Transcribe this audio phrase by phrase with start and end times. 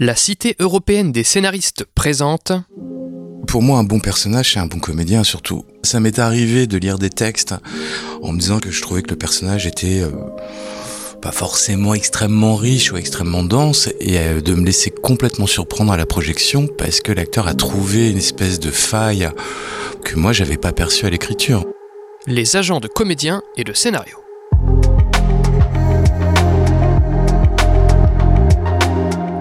[0.00, 2.50] La Cité européenne des scénaristes présente.
[3.46, 5.64] Pour moi, un bon personnage, c'est un bon comédien surtout.
[5.84, 7.54] Ça m'est arrivé de lire des textes
[8.20, 10.10] en me disant que je trouvais que le personnage était euh,
[11.22, 15.96] pas forcément extrêmement riche ou extrêmement dense et euh, de me laisser complètement surprendre à
[15.96, 19.30] la projection parce que l'acteur a trouvé une espèce de faille
[20.02, 21.64] que moi j'avais pas perçue à l'écriture.
[22.26, 24.23] Les agents de comédiens et de scénario.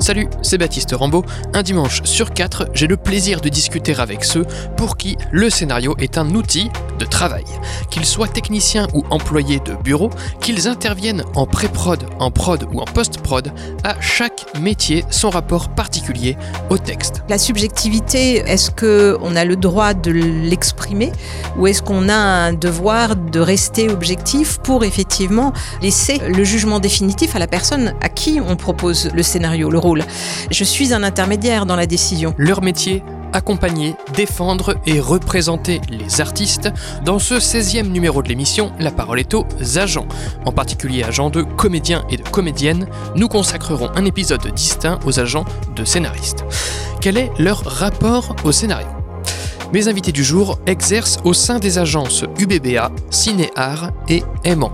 [0.03, 1.23] Salut, c'est Baptiste Rambaud.
[1.53, 4.43] Un dimanche sur quatre, j'ai le plaisir de discuter avec ceux
[4.75, 7.45] pour qui le scénario est un outil de travail.
[7.89, 10.09] Qu'ils soient techniciens ou employés de bureau,
[10.41, 13.53] qu'ils interviennent en pré-prod, en prod ou en post-prod,
[13.85, 16.35] à chaque métier son rapport particulier
[16.69, 17.23] au texte.
[17.29, 21.13] La subjectivité, est-ce qu'on a le droit de l'exprimer
[21.57, 27.37] ou est-ce qu'on a un devoir de rester objectif pour effectivement laisser le jugement définitif
[27.37, 29.92] à la personne à qui on propose le scénario, le rôle?
[30.51, 32.33] Je suis un intermédiaire dans la décision.
[32.37, 33.03] Leur métier
[33.33, 36.69] accompagner, défendre et représenter les artistes.
[37.03, 39.45] Dans ce 16e numéro de l'émission, la parole est aux
[39.75, 40.07] agents,
[40.45, 42.87] en particulier agents de comédiens et de comédiennes.
[43.15, 45.45] Nous consacrerons un épisode distinct aux agents
[45.75, 46.45] de scénaristes.
[47.01, 48.87] Quel est leur rapport au scénario?
[49.73, 54.71] Mes invités du jour exercent au sein des agences UBBA, Cinéart et Aimant.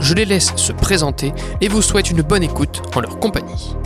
[0.00, 3.76] Je les laisse se présenter et vous souhaite une bonne écoute en leur compagnie.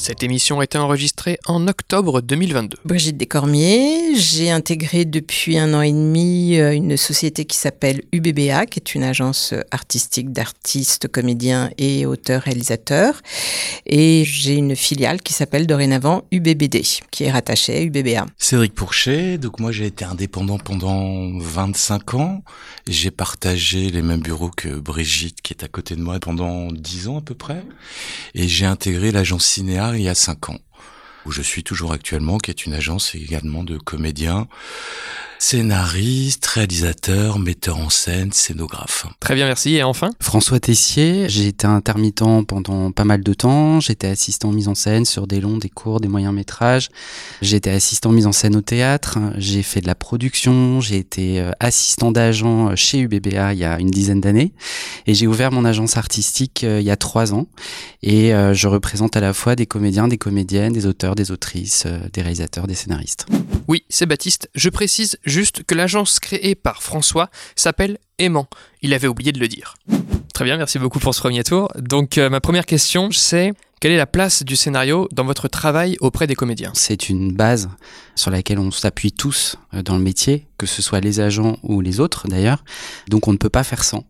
[0.00, 2.78] Cette émission a été enregistrée en octobre 2022.
[2.86, 8.64] Brigitte Descormiers, j'ai intégré depuis un an et demi euh, une société qui s'appelle UBBA,
[8.64, 13.20] qui est une agence artistique d'artistes, comédiens et auteurs-réalisateurs.
[13.84, 18.24] Et j'ai une filiale qui s'appelle dorénavant UBBD, qui est rattachée à UBBA.
[18.38, 22.42] Cédric Pourchet, donc moi j'ai été indépendant pendant 25 ans.
[22.86, 27.08] J'ai partagé les mêmes bureaux que Brigitte, qui est à côté de moi pendant 10
[27.08, 27.64] ans à peu près.
[28.34, 30.60] Et j'ai intégré l'agence Cinéa il y a cinq ans,
[31.26, 34.46] où je suis toujours actuellement, qui est une agence également de comédiens
[35.40, 39.06] scénariste, réalisateur, metteur en scène, scénographe.
[39.20, 39.74] Très bien, merci.
[39.74, 40.10] Et enfin?
[40.20, 43.80] François Tessier, j'ai été intermittent pendant pas mal de temps.
[43.80, 46.90] J'étais assistant mise en scène sur des longs, des courts, des moyens métrages.
[47.40, 49.18] J'étais assistant mise en scène au théâtre.
[49.38, 50.82] J'ai fait de la production.
[50.82, 54.52] J'ai été euh, assistant d'agent chez UBBA il y a une dizaine d'années.
[55.06, 57.46] Et j'ai ouvert mon agence artistique euh, il y a trois ans.
[58.02, 61.86] Et euh, je représente à la fois des comédiens, des comédiennes, des auteurs, des autrices,
[62.12, 63.26] des réalisateurs, des scénaristes.
[63.68, 64.50] Oui, c'est Baptiste.
[64.54, 68.48] Je précise juste que l'agence créée par François s'appelle Aimant.
[68.82, 69.76] Il avait oublié de le dire.
[70.34, 71.70] Très bien, merci beaucoup pour ce premier tour.
[71.78, 75.96] Donc euh, ma première question, c'est quelle est la place du scénario dans votre travail
[76.00, 76.72] auprès des comédiens?
[76.74, 77.70] C'est une base
[78.14, 81.80] sur laquelle on s'appuie tous euh, dans le métier, que ce soit les agents ou
[81.80, 82.64] les autres d'ailleurs.
[83.08, 84.04] Donc on ne peut pas faire sans.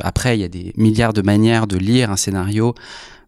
[0.00, 2.74] Après, il y a des milliards de manières de lire un scénario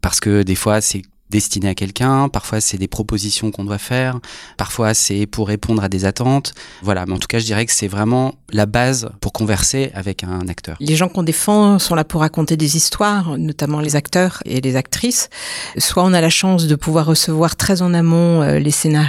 [0.01, 1.01] parce que des fois c'est
[1.33, 4.19] destiné à quelqu'un, parfois c'est des propositions qu'on doit faire,
[4.55, 6.53] parfois c'est pour répondre à des attentes.
[6.81, 10.23] Voilà, mais en tout cas, je dirais que c'est vraiment la base pour converser avec
[10.23, 10.77] un acteur.
[10.79, 14.75] Les gens qu'on défend sont là pour raconter des histoires, notamment les acteurs et les
[14.75, 15.29] actrices.
[15.77, 19.03] Soit on a la chance de pouvoir recevoir très en amont euh, les scénarios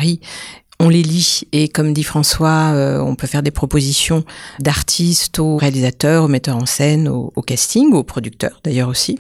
[0.81, 4.25] on les lit et comme dit François, euh, on peut faire des propositions
[4.59, 9.19] d'artistes aux réalisateurs, aux metteurs en scène, au, casting, aux producteurs d'ailleurs aussi.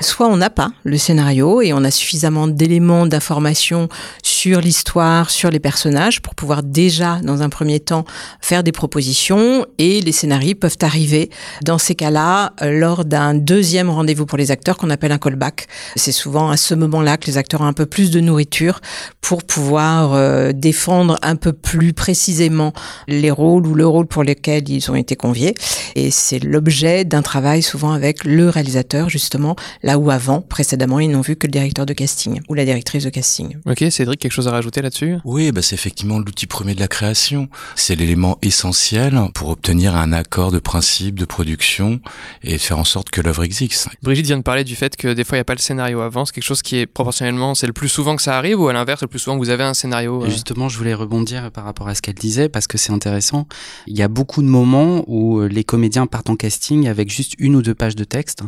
[0.00, 3.88] Soit on n'a pas le scénario et on a suffisamment d'éléments d'information
[4.22, 8.04] sur l'histoire, sur les personnages pour pouvoir déjà dans un premier temps
[8.40, 11.30] faire des propositions et les scénarios peuvent arriver
[11.64, 15.68] dans ces cas-là lors d'un deuxième rendez-vous pour les acteurs qu'on appelle un callback.
[15.94, 18.80] C'est souvent à ce moment-là que les acteurs ont un peu plus de nourriture
[19.20, 22.72] pour pouvoir euh, défendre un peu plus précisément
[23.08, 25.54] les rôles ou le rôle pour lesquels ils ont été conviés.
[25.94, 31.10] Et c'est l'objet d'un travail souvent avec le réalisateur, justement, là où avant, précédemment, ils
[31.10, 33.56] n'ont vu que le directeur de casting ou la directrice de casting.
[33.66, 35.16] Ok, Cédric, quelque chose à rajouter là-dessus?
[35.24, 37.48] Oui, bah c'est effectivement l'outil premier de la création.
[37.74, 42.00] C'est l'élément essentiel pour obtenir un accord de principe de production
[42.42, 43.88] et faire en sorte que l'œuvre existe.
[44.02, 46.00] Brigitte vient de parler du fait que des fois il n'y a pas le scénario
[46.00, 46.24] avant.
[46.24, 48.72] C'est quelque chose qui est proportionnellement, c'est le plus souvent que ça arrive ou à
[48.72, 50.30] l'inverse, le plus souvent vous avez un scénario euh?
[50.30, 53.46] Justement, je voulais rebondir par rapport à ce qu'elle disait parce que c'est intéressant.
[53.86, 57.34] Il y a beaucoup de moments où euh, les comédiens partent en casting avec juste
[57.38, 58.42] une ou deux pages de texte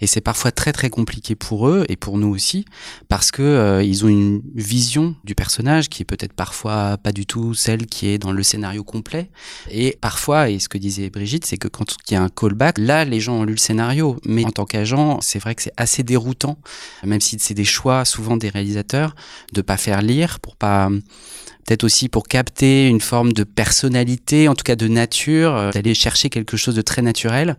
[0.00, 2.64] et c'est parfois très très compliqué pour eux et pour nous aussi
[3.08, 7.26] parce que euh, ils ont une vision du personnage qui est peut-être parfois pas du
[7.26, 9.30] tout celle qui est dans le scénario complet.
[9.70, 12.78] Et parfois et ce que disait Brigitte c'est que quand il y a un callback
[12.78, 14.16] là les gens ont lu le scénario.
[14.24, 16.58] Mais en tant qu'agent c'est vrai que c'est assez déroutant
[17.04, 19.14] même si c'est des choix souvent des réalisateurs
[19.52, 20.90] de pas faire lire pour pas
[21.66, 25.94] peut-être aussi pour capter une forme de personnalité, en tout cas de nature, euh, d'aller
[25.94, 27.56] chercher quelque chose de très naturel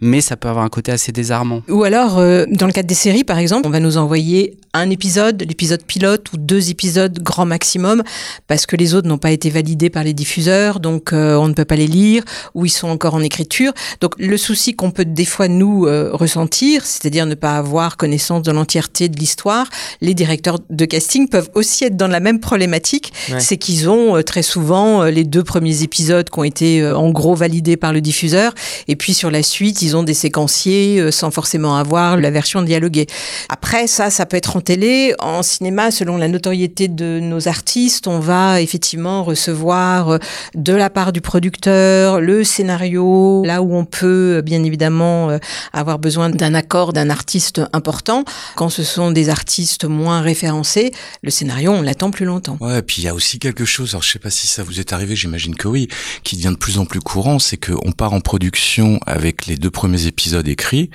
[0.00, 1.62] mais ça peut avoir un côté assez désarmant.
[1.68, 4.90] Ou alors, euh, dans le cadre des séries, par exemple, on va nous envoyer un
[4.90, 8.02] épisode, l'épisode pilote, ou deux épisodes grand maximum,
[8.46, 11.54] parce que les autres n'ont pas été validés par les diffuseurs, donc euh, on ne
[11.54, 12.22] peut pas les lire,
[12.54, 13.72] ou ils sont encore en écriture.
[14.00, 18.42] Donc le souci qu'on peut des fois nous euh, ressentir, c'est-à-dire ne pas avoir connaissance
[18.42, 19.68] de l'entièreté de l'histoire,
[20.00, 24.42] les directeurs de casting peuvent aussi être dans la même problématique, c'est qu'ils ont très
[24.42, 28.54] souvent les deux premiers épisodes qui ont été en gros validés par le diffuseur,
[28.86, 32.62] et puis sur la suite, ils ont des séquenciers euh, sans forcément avoir la version
[32.62, 33.06] dialoguée.
[33.48, 35.14] Après, ça, ça peut être en télé.
[35.18, 40.18] En cinéma, selon la notoriété de nos artistes, on va effectivement recevoir euh,
[40.54, 45.38] de la part du producteur le scénario, là où on peut euh, bien évidemment
[45.72, 48.24] avoir besoin d'un accord d'un artiste important.
[48.56, 50.92] Quand ce sont des artistes moins référencés,
[51.22, 52.56] le scénario, on l'attend plus longtemps.
[52.60, 54.62] Ouais, et puis il y a aussi quelque chose, alors je sais pas si ça
[54.62, 55.88] vous est arrivé, j'imagine que oui,
[56.22, 59.70] qui devient de plus en plus courant, c'est qu'on part en production avec les deux
[59.78, 60.90] premiers épisodes écrits,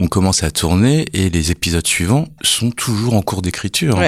[0.00, 4.02] on commence à tourner et les épisodes suivants sont toujours en cours d'écriture.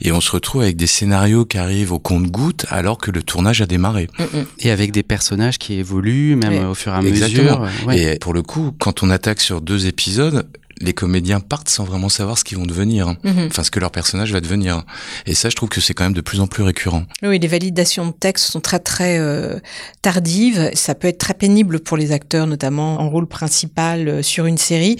[0.00, 3.60] Et on se retrouve avec des scénarios qui arrivent au compte-goutte alors que le tournage
[3.62, 4.06] a démarré.
[4.20, 4.46] Mm, mm.
[4.60, 7.66] Et avec des personnages qui évoluent même au fur et à Exactement.
[7.86, 7.92] mesure.
[7.92, 10.46] Et pour le coup, quand on attaque sur deux épisodes,
[10.80, 13.46] les comédiens partent sans vraiment savoir ce qu'ils vont devenir, mhm.
[13.46, 14.82] enfin ce que leur personnage va devenir.
[15.24, 17.04] Et ça, je trouve que c'est quand même de plus en plus récurrent.
[17.22, 19.58] Oui, les validations de texte sont très très euh,
[20.02, 20.70] tardives.
[20.74, 24.58] Ça peut être très pénible pour les acteurs, notamment en rôle principal euh, sur une
[24.58, 24.96] série.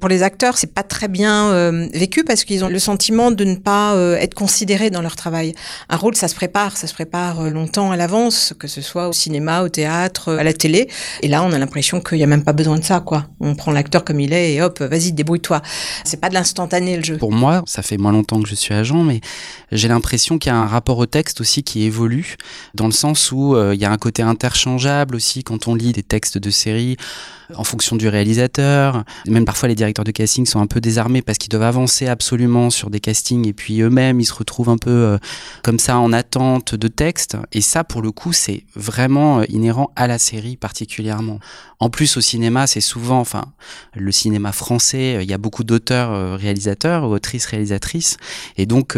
[0.00, 3.44] Pour les acteurs, c'est pas très bien euh, vécu parce qu'ils ont le sentiment de
[3.44, 5.54] ne pas être considérés dans leur travail.
[5.88, 9.12] Un rôle, ça se prépare, ça se prépare longtemps à l'avance, que ce soit au
[9.12, 10.88] cinéma, au théâtre, à la télé.
[11.22, 13.26] Et là, on a l'impression qu'il y a même pas besoin de ça, quoi.
[13.40, 15.60] On prend l'acteur comme il est et hop, vas-y débrouille-toi.
[16.04, 17.18] C'est pas de l'instantané le jeu.
[17.18, 19.20] Pour moi, ça fait moins longtemps que je suis agent, mais
[19.70, 22.36] j'ai l'impression qu'il y a un rapport au texte aussi qui évolue,
[22.74, 25.92] dans le sens où euh, il y a un côté interchangeable aussi quand on lit
[25.92, 26.96] des textes de série
[27.54, 29.04] en fonction du réalisateur.
[29.26, 32.70] Même parfois les directeurs de casting sont un peu désarmés parce qu'ils doivent avancer absolument
[32.70, 35.18] sur des castings et puis eux-mêmes ils se retrouvent un peu euh,
[35.62, 37.36] comme ça en attente de texte.
[37.52, 41.38] Et ça pour le coup c'est vraiment euh, inhérent à la série particulièrement.
[41.80, 43.46] En plus au cinéma c'est souvent, enfin
[43.94, 48.16] le cinéma français, euh, il y a beaucoup d'auteurs réalisateurs ou autrices réalisatrices
[48.56, 48.96] et donc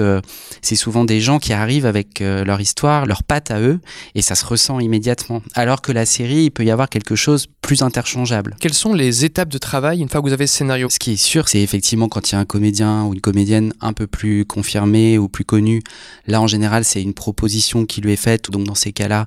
[0.63, 3.81] c'est souvent des gens qui arrivent avec leur histoire, leur patte à eux
[4.15, 5.43] et ça se ressent immédiatement.
[5.55, 9.25] Alors que la série il peut y avoir quelque chose plus interchangeable quelles sont les
[9.25, 10.89] étapes de travail une fois que vous avez ce scénario?
[10.91, 13.73] Ce qui est sûr, c'est effectivement quand il y a un comédien ou une comédienne
[13.81, 15.83] un peu plus confirmé ou plus connu,
[16.27, 19.27] là en général c'est une proposition qui lui est faite, donc dans ces cas-là,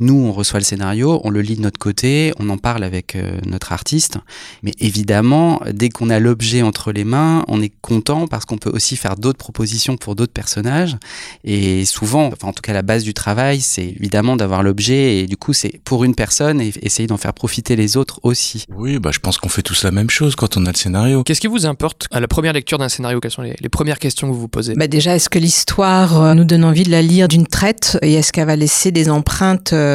[0.00, 3.16] nous, on reçoit le scénario, on le lit de notre côté, on en parle avec
[3.16, 4.18] euh, notre artiste.
[4.62, 8.70] Mais évidemment, dès qu'on a l'objet entre les mains, on est content parce qu'on peut
[8.70, 10.96] aussi faire d'autres propositions pour d'autres personnages.
[11.42, 15.18] Et souvent, enfin, en tout cas, la base du travail, c'est évidemment d'avoir l'objet.
[15.18, 18.64] Et du coup, c'est pour une personne et essayer d'en faire profiter les autres aussi.
[18.72, 21.24] Oui, bah, je pense qu'on fait tous la même chose quand on a le scénario.
[21.24, 23.18] Qu'est-ce qui vous importe à la première lecture d'un scénario?
[23.18, 24.74] Quelles sont les, premières questions que vous vous posez?
[24.74, 27.98] Bah Déjà, est-ce que l'histoire euh, nous donne envie de la lire d'une traite?
[28.02, 29.87] Et est-ce qu'elle va laisser des empreintes euh,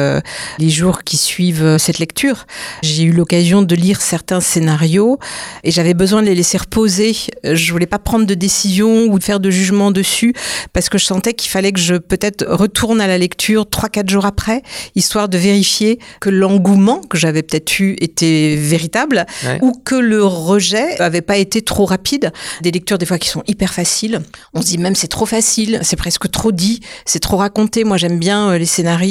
[0.58, 2.46] les jours qui suivent euh, cette lecture.
[2.82, 5.18] J'ai eu l'occasion de lire certains scénarios
[5.62, 7.14] et j'avais besoin de les laisser reposer.
[7.44, 10.34] Je voulais pas prendre de décision ou de faire de jugement dessus
[10.72, 14.10] parce que je sentais qu'il fallait que je peut-être retourne à la lecture trois quatre
[14.10, 14.62] jours après,
[14.94, 19.26] histoire de vérifier que l'engouement que j'avais peut-être eu était véritable
[19.62, 22.32] ou que le rejet avait pas été trop rapide.
[22.62, 24.20] Des lectures des fois qui sont hyper faciles.
[24.54, 27.84] On se dit même c'est trop facile, c'est presque trop dit, c'est trop raconté.
[27.84, 29.04] Moi j'aime bien euh, les scénarios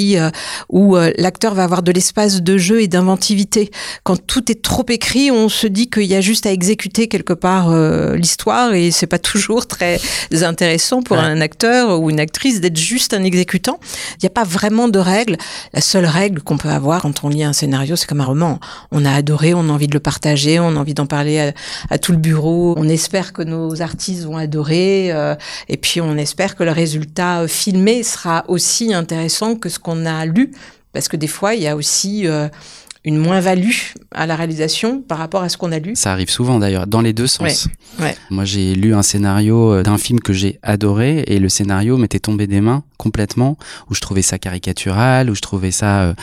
[0.74, 3.70] où euh, l'acteur va avoir de l'espace de jeu et d'inventivité.
[4.04, 7.32] Quand tout est trop écrit, on se dit qu'il y a juste à exécuter quelque
[7.32, 10.02] part euh, l'histoire et c'est pas toujours très
[10.42, 13.80] intéressant pour un acteur ou une actrice d'être juste un exécutant.
[14.14, 15.38] Il n'y a pas vraiment de règles.
[15.74, 18.60] La seule règle qu'on peut avoir quand on lit un scénario, c'est comme un roman.
[18.92, 21.54] On a adoré, on a envie de le partager, on a envie d'en parler
[21.92, 22.74] à, tout le bureau.
[22.78, 25.36] On espère que nos artistes vont adorer euh,
[25.70, 30.26] et puis on espère que le résultat filmé sera aussi intéressant que ce qu'on a
[30.26, 30.52] lu
[30.94, 32.48] parce que des fois, il y a aussi euh,
[33.06, 33.72] une moins-value
[34.12, 35.94] à la réalisation par rapport à ce qu'on a lu.
[35.96, 37.68] Ça arrive souvent d'ailleurs, dans les deux sens.
[38.30, 42.20] Moi, j'ai lu un scénario euh, d'un film que j'ai adoré et le scénario m'était
[42.20, 43.58] tombé des mains complètement,
[43.90, 46.14] où je trouvais ça caricatural, où je trouvais ça euh,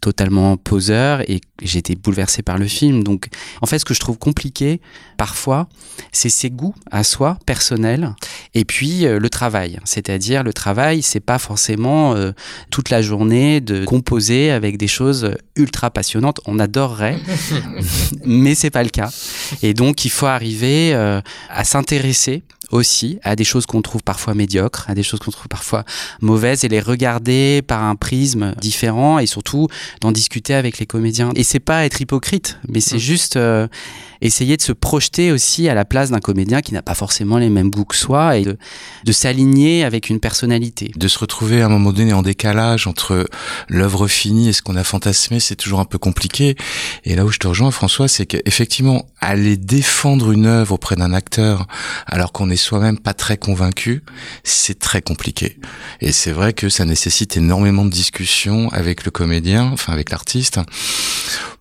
[0.00, 3.04] totalement poseur et j'étais bouleversé par le film.
[3.04, 3.28] Donc,
[3.60, 4.80] en fait, ce que je trouve compliqué
[5.16, 5.68] parfois,
[6.12, 8.14] c'est ses goûts à soi, personnels,
[8.54, 9.78] et puis euh, le travail.
[9.84, 12.14] C'est-à-dire, le travail, c'est pas forcément
[12.70, 16.40] toute la journée de composer avec des choses ultra passionnantes passionnante.
[16.46, 17.18] On adorerait,
[18.24, 19.10] mais c'est pas le cas.
[19.62, 24.34] Et donc, il faut arriver euh, à s'intéresser aussi à des choses qu'on trouve parfois
[24.34, 25.84] médiocres, à des choses qu'on trouve parfois
[26.20, 29.68] mauvaises et les regarder par un prisme différent et surtout
[30.00, 31.30] d'en discuter avec les comédiens.
[31.34, 32.98] Et c'est pas être hypocrite, mais c'est mmh.
[32.98, 33.68] juste euh,
[34.20, 37.48] essayer de se projeter aussi à la place d'un comédien qui n'a pas forcément les
[37.48, 38.56] mêmes goûts que soi et de,
[39.04, 40.90] de s'aligner avec une personnalité.
[40.96, 43.28] De se retrouver à un moment donné en décalage entre
[43.68, 46.56] l'œuvre finie et ce qu'on a fantasmé, c'est toujours un peu compliqué.
[47.04, 51.12] Et là où je te rejoins, François, c'est qu'effectivement, aller défendre une œuvre auprès d'un
[51.12, 51.66] acteur
[52.06, 54.02] alors qu'on est soi-même pas très convaincu,
[54.44, 55.58] c'est très compliqué.
[56.00, 60.60] Et c'est vrai que ça nécessite énormément de discussions avec le comédien, enfin avec l'artiste,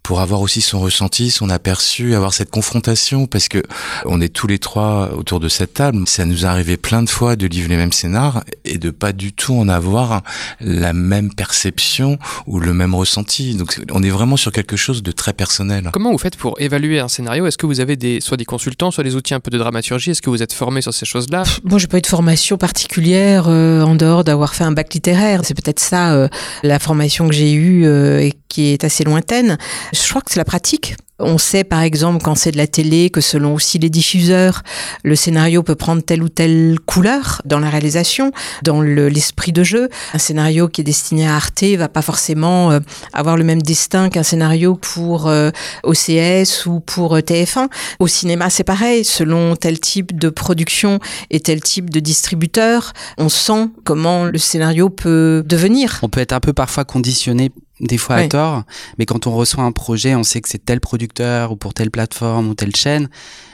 [0.07, 3.61] pour avoir aussi son ressenti, son aperçu, avoir cette confrontation, parce que
[4.05, 6.07] on est tous les trois autour de cette table.
[6.07, 9.11] Ça nous est arrivé plein de fois de livrer les mêmes scénars et de pas
[9.11, 10.21] du tout en avoir
[10.61, 13.55] la même perception ou le même ressenti.
[13.55, 15.89] Donc on est vraiment sur quelque chose de très personnel.
[15.91, 17.45] Comment vous faites pour évaluer un scénario?
[17.45, 20.11] Est-ce que vous avez des, soit des consultants, soit des outils un peu de dramaturgie?
[20.11, 21.43] Est-ce que vous êtes formé sur ces choses-là?
[21.65, 25.41] Moi, j'ai pas eu de formation particulière euh, en dehors d'avoir fait un bac littéraire.
[25.43, 26.29] C'est peut-être ça euh,
[26.63, 29.57] la formation que j'ai eue euh, et qui est assez lointaine.
[30.03, 30.95] Je crois que c'est la pratique.
[31.19, 34.61] On sait par exemple quand c'est de la télé que selon aussi les diffuseurs,
[35.03, 39.89] le scénario peut prendre telle ou telle couleur dans la réalisation, dans l'esprit de jeu.
[40.13, 42.79] Un scénario qui est destiné à Arte va pas forcément euh,
[43.13, 45.49] avoir le même destin qu'un scénario pour euh,
[45.83, 47.67] OCS ou pour euh, TF1.
[47.99, 49.03] Au cinéma, c'est pareil.
[49.03, 50.99] Selon tel type de production
[51.31, 55.99] et tel type de distributeur, on sent comment le scénario peut devenir.
[56.03, 58.63] On peut être un peu parfois conditionné des fois à tort,
[58.97, 61.91] mais quand on reçoit un projet, on sait que c'est tel producteur ou pour telle
[61.91, 63.09] plateforme ou telle chaîne,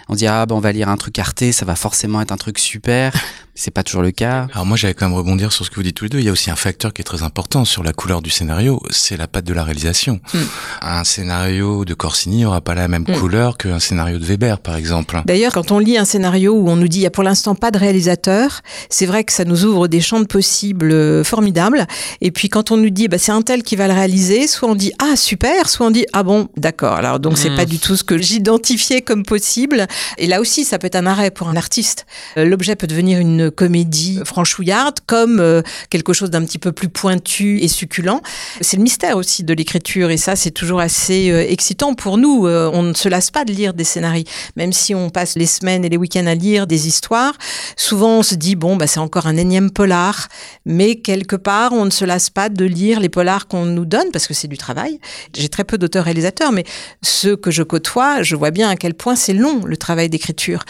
[0.10, 2.38] on dit ah ben on va lire un truc Arte, ça va forcément être un
[2.38, 3.14] truc super.
[3.56, 4.48] C'est pas toujours le cas.
[4.52, 6.18] Alors moi j'allais quand même rebondir sur ce que vous dites tous les deux.
[6.18, 8.82] Il y a aussi un facteur qui est très important sur la couleur du scénario,
[8.90, 10.20] c'est la patte de la réalisation.
[10.34, 10.40] Hmm.
[10.82, 13.14] Un scénario de Corsini aura pas la même hmm.
[13.14, 15.22] couleur qu'un scénario de Weber par exemple.
[15.26, 17.54] D'ailleurs quand on lit un scénario où on nous dit il y a pour l'instant
[17.54, 21.86] pas de réalisateur, c'est vrai que ça nous ouvre des champs de possibles euh, formidables.
[22.22, 24.68] Et puis quand on nous dit bah c'est un tel qui va le réaliser, soit
[24.68, 26.94] on dit ah super, soit on dit ah bon d'accord.
[26.94, 27.56] Alors donc c'est hmm.
[27.56, 29.86] pas du tout ce que j'identifiais comme possible.
[30.18, 32.06] Et là aussi ça peut être un arrêt pour un artiste.
[32.38, 36.90] Euh, l'objet peut devenir une comédie franchouillarde comme euh, quelque chose d'un petit peu plus
[36.90, 38.22] pointu et succulent.
[38.62, 42.48] C'est le mystère aussi de l'écriture et ça c'est toujours assez euh, excitant pour nous.
[42.48, 44.24] On ne se lasse pas de lire des scénarios,
[44.56, 47.34] même si on passe les semaines et les week-ends à lire des histoires.
[47.78, 50.28] Souvent on se dit bon bah c'est encore un énième polar,
[50.66, 54.12] mais quelque part on ne se lasse pas de lire les polars qu'on nous donne
[54.12, 55.00] parce que c'est du travail.
[55.36, 56.64] J'ai très peu d'auteurs réalisateurs, mais
[57.02, 60.64] ceux que je côtoie, je vois bien à quel point c'est long le travail d'écriture.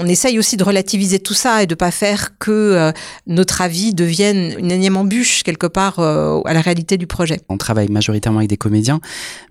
[0.00, 2.92] On essaye aussi de relativiser tout ça et de pas faire que euh,
[3.26, 7.40] notre avis devienne une énième embûche quelque part euh, à la réalité du projet.
[7.48, 9.00] On travaille majoritairement avec des comédiens,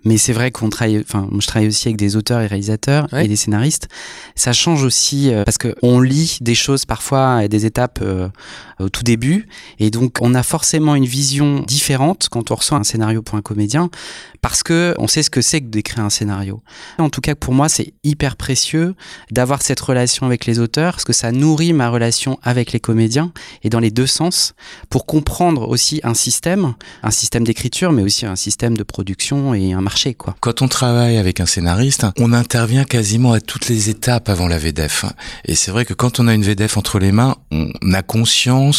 [0.04, 3.28] mais c'est vrai qu'on travaille, enfin, je travaille aussi avec des auteurs et réalisateurs et
[3.28, 3.88] des scénaristes.
[4.34, 8.02] Ça change aussi euh, parce que on lit des choses parfois à des étapes
[8.80, 9.46] au tout début,
[9.78, 13.42] et donc on a forcément une vision différente quand on reçoit un scénario pour un
[13.42, 13.90] comédien
[14.42, 16.62] parce que on sait ce que c'est que d'écrire un scénario.
[16.98, 18.94] En tout cas, pour moi, c'est hyper précieux
[19.30, 23.32] d'avoir cette relation avec les auteurs parce que ça nourrit ma relation avec les comédiens
[23.62, 24.54] et dans les deux sens
[24.88, 29.72] pour comprendre aussi un système, un système d'écriture, mais aussi un système de production et
[29.72, 30.16] un marché.
[30.40, 34.58] Quand on travaille avec un scénariste, on intervient quasiment à toutes les étapes avant la
[34.58, 35.04] VDF.
[35.44, 38.69] Et c'est vrai que quand on a une VDF entre les mains, on a conscience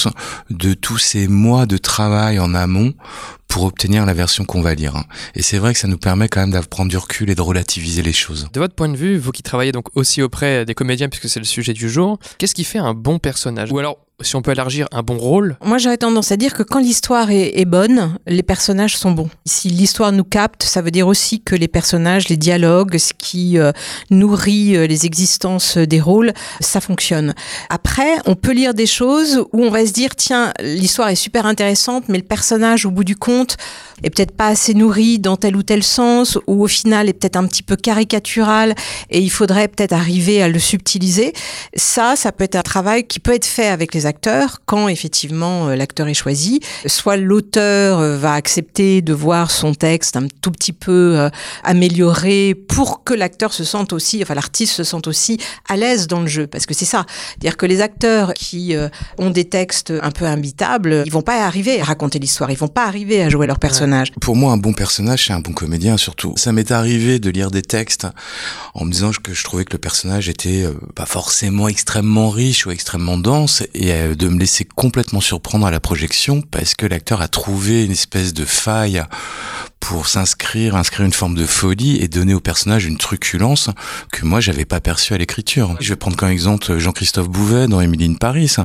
[0.49, 2.93] de tous ces mois de travail en amont
[3.47, 5.03] pour obtenir la version qu'on va lire.
[5.35, 8.01] Et c'est vrai que ça nous permet quand même d'apprendre du recul et de relativiser
[8.01, 8.47] les choses.
[8.53, 11.39] De votre point de vue, vous qui travaillez donc aussi auprès des comédiens puisque c'est
[11.39, 13.71] le sujet du jour, qu'est-ce qui fait un bon personnage?
[13.71, 16.63] Ou alors si on peut élargir un bon rôle Moi, j'aurais tendance à dire que
[16.63, 19.29] quand l'histoire est, bonne, les personnages sont bons.
[19.45, 23.57] Si l'histoire nous capte, ça veut dire aussi que les personnages, les dialogues, ce qui
[23.57, 23.71] euh,
[24.09, 27.33] nourrit euh, les existences des rôles, ça fonctionne.
[27.69, 31.45] Après, on peut lire des choses où on va se dire, tiens, l'histoire est super
[31.45, 33.57] intéressante, mais le personnage, au bout du compte,
[34.03, 37.35] est peut-être pas assez nourri dans tel ou tel sens, ou au final est peut-être
[37.35, 38.75] un petit peu caricatural,
[39.09, 41.33] et il faudrait peut-être arriver à le subtiliser.
[41.75, 44.05] Ça, ça peut être un travail qui peut être fait avec les
[44.65, 46.59] quand effectivement euh, l'acteur est choisi.
[46.85, 51.29] Soit l'auteur euh, va accepter de voir son texte un tout petit peu euh,
[51.63, 55.37] amélioré pour que l'acteur se sente aussi, enfin l'artiste se sente aussi
[55.67, 57.05] à l'aise dans le jeu, parce que c'est ça.
[57.39, 58.75] Dire que les acteurs qui
[59.17, 62.67] ont des textes un peu imbitables, ils vont pas arriver à raconter l'histoire, ils vont
[62.67, 64.11] pas arriver à jouer leur personnage.
[64.21, 66.33] Pour moi, un bon personnage, c'est un bon comédien surtout.
[66.37, 68.07] Ça m'est arrivé de lire des textes
[68.73, 70.65] en me disant que je trouvais que le personnage était
[70.95, 75.65] pas forcément extrêmement riche ou extrêmement dense, et et euh, de me laisser complètement surprendre
[75.65, 79.03] à la projection parce que l'acteur a trouvé une espèce de faille
[79.81, 83.69] pour s'inscrire, inscrire une forme de folie et donner au personnage une truculence
[84.13, 85.75] que moi j'avais pas perçue à l'écriture.
[85.81, 88.55] Je vais prendre comme exemple Jean-Christophe Bouvet dans Emily in Paris.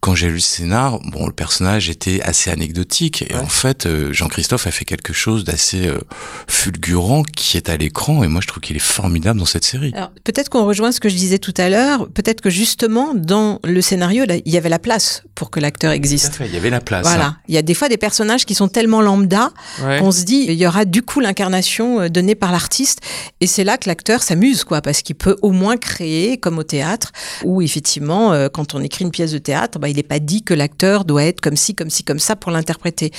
[0.00, 4.12] Quand j'ai lu le scénar, bon, le personnage était assez anecdotique et en fait, euh,
[4.12, 5.98] Jean-Christophe a fait quelque chose d'assez euh,
[6.46, 9.92] fulgurant qui est à l'écran et moi je trouve qu'il est formidable dans cette série.
[9.96, 13.60] Alors peut-être qu'on rejoint ce que je disais tout à l'heure, peut-être que justement dans
[13.64, 16.26] le scénario, il y avait la place pour que l'acteur existe.
[16.28, 17.06] Tout à fait, il y avait la place.
[17.06, 19.50] Voilà, il y a des fois des personnages qui sont tellement lambda
[19.84, 19.98] Ouais.
[19.98, 23.00] qu'on se dit il y aura du coup l'incarnation euh, donnée par l'artiste
[23.40, 26.62] et c'est là que l'acteur s'amuse quoi parce qu'il peut au moins créer comme au
[26.62, 27.12] théâtre
[27.44, 30.42] où effectivement euh, quand on écrit une pièce de théâtre bah, il n'est pas dit
[30.42, 33.12] que l'acteur doit être comme ci comme ci comme ça pour l'interpréter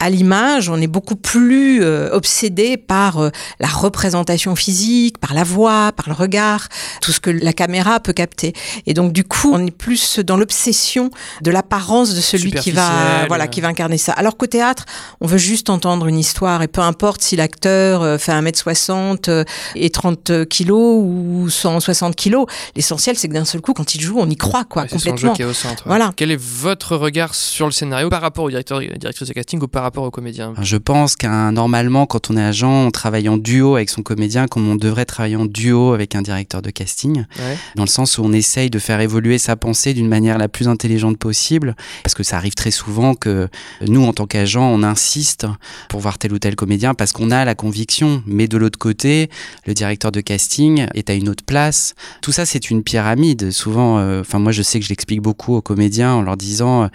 [0.00, 5.42] à l'image, on est beaucoup plus euh, obsédé par euh, la représentation physique, par la
[5.42, 6.68] voix, par le regard,
[7.02, 8.52] tout ce que la caméra peut capter.
[8.86, 10.97] Et donc du coup, on est plus dans l'obsession
[11.42, 14.12] de l'apparence de celui qui va voilà, qui va incarner ça.
[14.12, 14.84] Alors qu'au théâtre,
[15.20, 19.44] on veut juste entendre une histoire et peu importe si l'acteur euh, fait 1m60 euh,
[19.74, 24.16] et 30 kilos ou 160 kilos, l'essentiel c'est que d'un seul coup quand il joue,
[24.18, 25.32] on y croit quoi Ouais, c'est son jeu complètement.
[25.34, 25.84] qui est au centre.
[25.84, 25.88] ouais.
[25.88, 26.12] Voilà.
[26.16, 29.68] Quel est votre regard sur le scénario par rapport au directeur, directrice de casting ou
[29.68, 30.54] par rapport au comédien?
[30.60, 34.46] Je pense qu'un normalement, quand on est agent, on travaille en duo avec son comédien,
[34.46, 37.56] comme on devrait travailler en duo avec un directeur de casting, Ouais.
[37.76, 40.68] dans le sens où on essaye de faire évoluer sa pensée d'une manière la plus
[40.68, 40.87] intelligente
[41.18, 43.48] possible, parce que ça arrive très souvent que
[43.86, 45.46] nous, en tant qu'agent, on insiste
[45.88, 49.30] pour voir tel ou tel comédien parce qu'on a la conviction, mais de l'autre côté,
[49.66, 51.94] le directeur de casting est à une autre place.
[52.22, 53.50] Tout ça, c'est une pyramide.
[53.50, 56.84] Souvent, euh, enfin moi, je sais que je l'explique beaucoup aux comédiens en leur disant,
[56.84, 56.88] euh,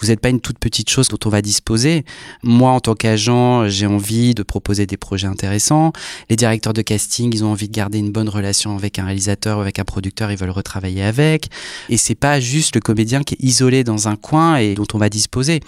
[0.00, 2.04] vous n'êtes pas une toute petite chose dont on va disposer.
[2.42, 5.92] Moi, en tant qu'agent, j'ai envie de proposer des projets intéressants.
[6.28, 9.60] Les directeurs de casting, ils ont envie de garder une bonne relation avec un réalisateur
[9.60, 11.48] avec un producteur, ils veulent retravailler avec.
[11.88, 14.98] Et c'est pas juste le comédien qui est isolé dans un coin et dont on
[14.98, 15.60] va disposer.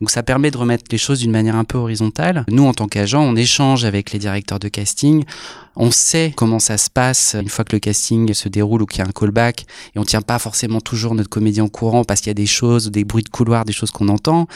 [0.00, 2.44] Donc ça permet de remettre les choses d'une manière un peu horizontale.
[2.48, 5.24] Nous, en tant qu'agent, on échange avec les directeurs de casting.
[5.80, 8.98] On sait comment ça se passe une fois que le casting se déroule ou qu'il
[8.98, 9.64] y a un callback.
[9.94, 12.46] Et on tient pas forcément toujours notre comédien au courant parce qu'il y a des
[12.46, 14.48] choses, des bruits de couloir, des choses qu'on entend.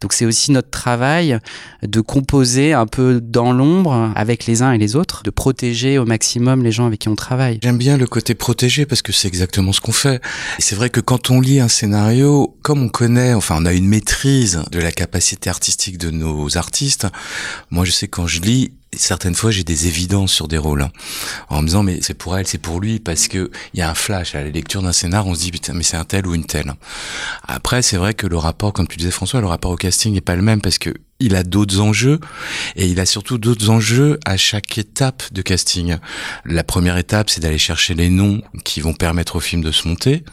[0.00, 1.38] Donc c'est aussi notre travail
[1.82, 6.06] de composer un peu dans l'ombre avec les uns et les autres, de protéger au
[6.06, 7.58] maximum les gens avec qui on travaille.
[7.62, 10.22] J'aime bien le côté protégé parce que c'est exactement ce qu'on fait.
[10.58, 13.74] Et c'est vrai que quand on lit un scénario, comme on connaît, enfin on a
[13.74, 17.06] une maîtrise de la capacité artistique de nos artistes,
[17.70, 20.82] moi je sais quand je lis, certaines fois j'ai des évidences sur des rôles.
[20.82, 20.90] hein.
[21.48, 23.90] En me disant mais c'est pour elle, c'est pour lui, parce que il y a
[23.90, 26.34] un flash à la lecture d'un scénar, on se dit mais c'est un tel ou
[26.34, 26.72] une telle.
[27.46, 30.20] Après c'est vrai que le rapport, comme tu disais François, le rapport au casting est
[30.20, 32.18] pas le même parce que il a d'autres enjeux
[32.76, 35.96] et il a surtout d'autres enjeux à chaque étape de casting.
[36.44, 39.86] La première étape, c'est d'aller chercher les noms qui vont permettre au film de se
[39.86, 40.24] monter.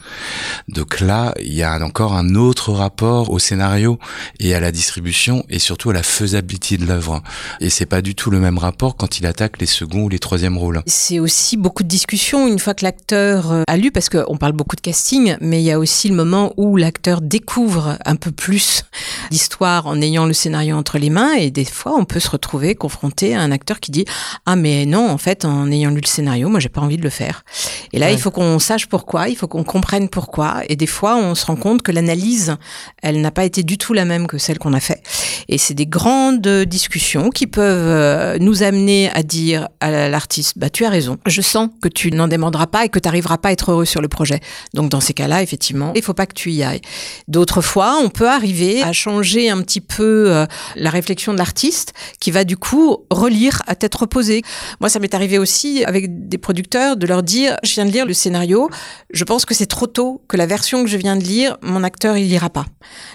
[0.68, 3.98] Donc là, il y a encore un autre rapport au scénario
[4.40, 7.22] et à la distribution et surtout à la faisabilité de l'œuvre.
[7.60, 10.18] Et c'est pas du tout le même rapport quand il attaque les seconds ou les
[10.18, 10.82] troisièmes rôles.
[10.86, 14.52] C'est aussi beaucoup de discussions une fois que l'acteur euh, a lu, parce qu'on parle
[14.52, 18.30] beaucoup de casting, mais il y a aussi le moment où l'acteur découvre un peu
[18.30, 18.84] plus
[19.30, 22.74] l'histoire en ayant le scénario entre les mains, et des fois on peut se retrouver
[22.74, 24.04] confronté à un acteur qui dit
[24.46, 27.02] ah mais non en fait en ayant lu le scénario moi j'ai pas envie de
[27.02, 27.44] le faire.
[27.92, 28.14] Et là Ouais.
[28.14, 31.44] il faut qu'on sache pourquoi, il faut qu'on comprenne pourquoi, et des fois on se
[31.46, 32.56] rend compte que l'analyse
[33.02, 35.02] elle n'a pas été du tout la même que celle qu'on a fait.
[35.48, 40.70] Et c'est des grandes discussions qui peuvent euh, nous amener à dire à l'artiste, bah
[40.70, 43.48] tu as raison, je sens que tu n'en demanderas pas et que tu n'arriveras pas
[43.50, 44.40] à être heureux sur le projet.
[44.74, 46.80] Donc dans ces cas-là, effectivement, il faut pas que tu y ailles.
[47.28, 51.92] D'autres fois, on peut arriver à changer un petit peu euh, la réflexion de l'artiste
[52.20, 54.42] qui va du coup relire à tête reposée.
[54.80, 58.06] Moi, ça m'est arrivé aussi avec des producteurs de leur dire, je viens de lire
[58.06, 58.70] le scénario,
[59.10, 61.84] je pense que c'est trop tôt, que la version que je viens de lire, mon
[61.84, 62.66] acteur, il lira pas.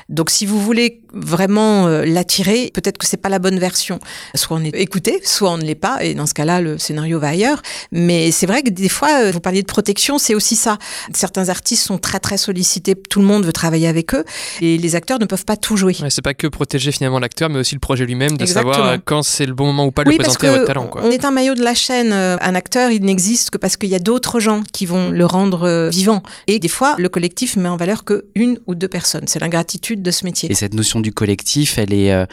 [0.10, 4.00] Donc si vous voulez vraiment euh, l'attirer, peut-être que c'est pas la bonne version.
[4.36, 7.20] Soit on est écouté, soit on ne l'est pas, et dans ce cas-là, le scénario
[7.20, 7.62] va ailleurs.
[7.92, 10.78] Mais c'est vrai que des fois, euh, vous parliez de protection, c'est aussi ça.
[11.14, 14.26] Certains artistes sont très très sollicités, tout le monde veut travailler avec eux,
[14.62, 15.96] et les acteurs ne peuvent pas tout jouer.
[16.10, 18.94] C'est pas que protéger finalement l'acteur, mais aussi le projet lui-même, de savoir Exactement.
[18.94, 20.68] euh, quand c'est le bon moment ou pas de Oui, le parce présenter à votre
[20.68, 20.88] talent.
[20.88, 21.02] Quoi.
[21.04, 22.12] on est un maillot de la chaîne.
[22.14, 25.26] Euh, Un acteur, il n'existe que parce qu'il y a d'autres gens qui vont le
[25.26, 26.24] rendre euh, vivant.
[26.48, 29.28] Et des fois, le collectif met en valeur que une ou deux personnes.
[29.28, 30.52] C'est l'ingratitude de ce métier.
[30.52, 32.26] Et cette notion du collectif, elle est, euh,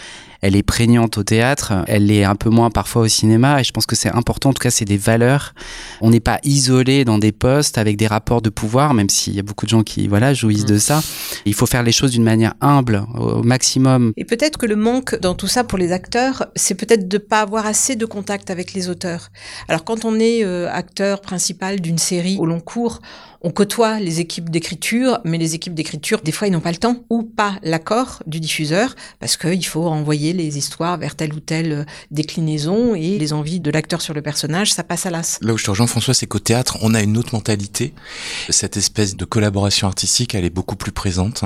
[0.42, 3.72] elle est prégnante au théâtre, elle est un peu moins parfois au cinéma, et je
[3.72, 5.54] pense que c'est important, en tout cas c'est des valeurs.
[6.00, 9.38] On n'est pas isolé dans des postes avec des rapports de pouvoir, même s'il y
[9.38, 11.02] a beaucoup de gens qui voilà jouissent de ça.
[11.44, 14.12] Il faut faire les choses d'une manière humble, au maximum.
[14.16, 17.40] Et peut-être que le manque dans tout ça pour les acteurs, c'est peut-être de pas
[17.40, 19.28] avoir assez de contact avec les auteurs.
[19.68, 23.00] Alors quand on est euh, acteur principal d'une série au long cours,
[23.42, 26.76] on côtoie les équipes d'écriture, mais les équipes d'écriture, des fois, ils n'ont pas le
[26.76, 31.40] temps ou pas l'accord du diffuseur parce qu'il faut envoyer les histoires vers telle ou
[31.40, 35.38] telle euh, déclinaison et les envies de l'acteur sur le personnage, ça passe à l'as.
[35.40, 37.94] Là où je te rejoins, François, c'est qu'au théâtre, on a une autre mentalité.
[38.50, 41.44] Cette espèce de collaboration artistique, elle est beaucoup plus présente.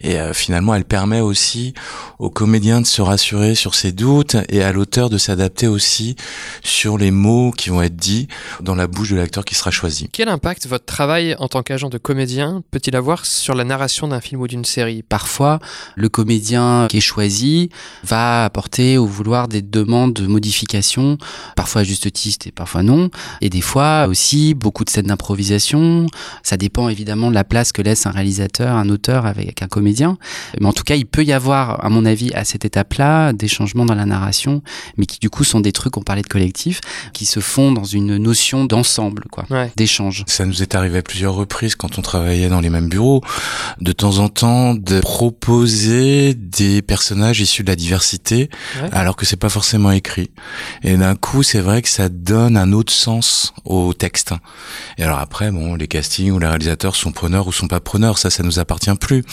[0.00, 1.74] Et euh, finalement, elle permet aussi
[2.18, 6.16] aux comédiens de se rassurer sur ses doutes et à l'auteur de s'adapter aussi
[6.64, 8.26] sur les mots qui vont être dits
[8.60, 10.08] dans la bouche de l'acteur qui sera choisi.
[10.12, 14.20] Quel impact votre travail en tant qu'agent de comédien peut-il avoir sur la narration d'un
[14.20, 15.02] film ou d'une série?
[15.02, 15.58] Parfois,
[15.96, 17.70] le comédien qui est choisi
[18.04, 21.18] va apporter au vouloir des demandes de modification,
[21.56, 23.10] parfois à juste titre et parfois non.
[23.40, 26.06] Et des fois aussi beaucoup de scènes d'improvisation.
[26.42, 30.18] Ça dépend évidemment de la place que laisse un réalisateur, un auteur avec un comédien.
[30.60, 33.48] Mais en tout cas, il peut y avoir, à mon avis, à cette étape-là, des
[33.48, 34.62] changements dans la narration,
[34.96, 36.80] mais qui du coup sont des trucs, on parlait de collectif,
[37.12, 39.44] qui se font dans une notion d'ensemble, quoi,
[39.76, 40.24] d'échange.
[40.26, 43.22] Ça nous est arrivé à plusieurs reprises quand on travaillait dans les mêmes bureaux,
[43.80, 48.50] de temps en temps, de proposer des personnages issus de la diversité,
[48.92, 50.30] alors que c'est pas forcément écrit.
[50.82, 54.34] Et d'un coup, c'est vrai que ça donne un autre sens au texte.
[54.96, 58.18] Et alors après, bon, les castings ou les réalisateurs sont preneurs ou sont pas preneurs,
[58.18, 59.24] ça, ça nous appartient plus.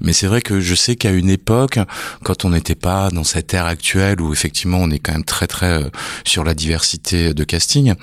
[0.00, 1.78] Mais c'est vrai que je sais qu'à une époque,
[2.22, 5.46] quand on n'était pas dans cette ère actuelle où effectivement on est quand même très
[5.46, 5.90] très euh,
[6.24, 7.94] sur la diversité de casting,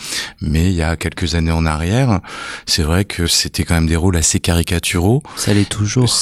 [0.42, 2.20] mais il y a quelques années en arrière,
[2.66, 5.24] c'est vrai que c'était quand même des rôles assez caricaturaux.
[5.36, 6.14] Ça l'est toujours.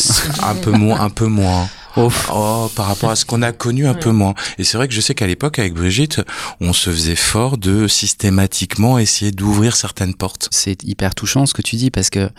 [0.43, 1.70] Un peu moins, un peu moins.
[2.00, 4.36] Oh, par rapport à ce qu'on a connu un peu moins.
[4.60, 6.22] Et c'est vrai que je sais qu'à l'époque, avec Brigitte,
[6.62, 10.48] on se faisait fort de systématiquement essayer d'ouvrir certaines portes.
[10.52, 12.30] C'est hyper touchant ce que tu dis parce que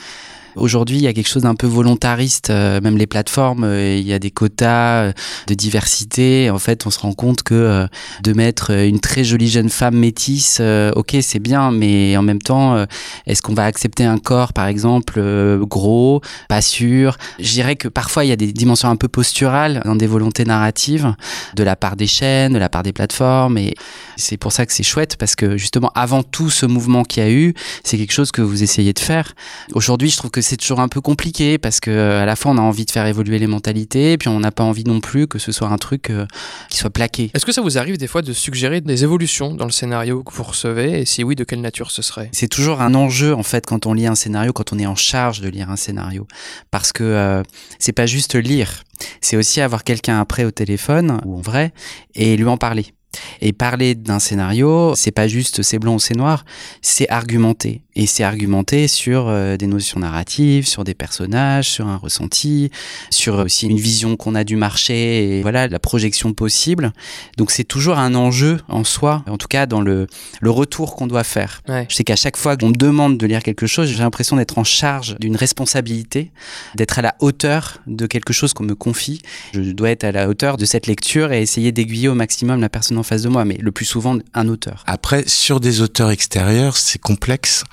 [0.57, 4.07] Aujourd'hui, il y a quelque chose d'un peu volontariste, euh, même les plateformes, euh, il
[4.07, 5.13] y a des quotas euh,
[5.47, 6.51] de diversité.
[6.51, 7.87] En fait, on se rend compte que
[8.23, 10.61] de mettre une très jolie jeune femme métisse,
[10.95, 12.85] ok, c'est bien, mais en même temps,
[13.27, 15.21] est-ce qu'on va accepter un corps, par exemple,
[15.63, 17.17] gros, pas sûr?
[17.39, 20.45] Je dirais que parfois, il y a des dimensions un peu posturales dans des volontés
[20.45, 21.15] narratives
[21.55, 23.75] de la part des chaînes, de la part des plateformes, et
[24.17, 27.27] c'est pour ça que c'est chouette, parce que justement, avant tout ce mouvement qu'il y
[27.27, 29.35] a eu, c'est quelque chose que vous essayez de faire.
[29.73, 32.59] Aujourd'hui, je trouve que c'est toujours un peu compliqué parce que à la fois on
[32.59, 35.39] a envie de faire évoluer les mentalités, puis on n'a pas envie non plus que
[35.39, 36.27] ce soit un truc euh,
[36.71, 37.31] qui soit plaqué.
[37.35, 40.33] Est-ce que ça vous arrive des fois de suggérer des évolutions dans le scénario que
[40.33, 41.01] vous recevez?
[41.01, 42.31] Et si oui, de quelle nature ce serait?
[42.33, 44.97] C'est toujours un enjeu en fait quand on lit un scénario, quand on est en
[44.97, 46.27] charge de lire un scénario,
[46.71, 47.43] parce que euh,
[47.79, 48.85] c'est pas juste lire,
[49.21, 51.73] c'est aussi avoir quelqu'un après au téléphone ou en vrai
[52.15, 52.93] et lui en parler.
[53.41, 56.45] Et parler d'un scénario, c'est pas juste c'est blanc ou c'est noir,
[56.83, 57.83] c'est argumenter.
[57.95, 62.71] Et c'est argumenter sur euh, des notions narratives, sur des personnages, sur un ressenti,
[63.11, 66.93] sur aussi une vision qu'on a du marché et voilà la projection possible.
[67.37, 70.07] Donc c'est toujours un enjeu en soi, en tout cas dans le,
[70.41, 71.63] le retour qu'on doit faire.
[71.89, 74.59] Je sais qu'à chaque fois qu'on me demande de lire quelque chose, j'ai l'impression d'être
[74.59, 76.31] en charge d'une responsabilité,
[76.77, 79.23] d'être à la hauteur de quelque chose qu'on me confie.
[79.53, 82.69] Je dois être à la hauteur de cette lecture et essayer d'aiguiller au maximum la
[82.69, 84.85] personne en face de moi, mais le plus souvent un auteur.
[84.87, 87.65] Après, sur des auteurs extérieurs, c'est complexe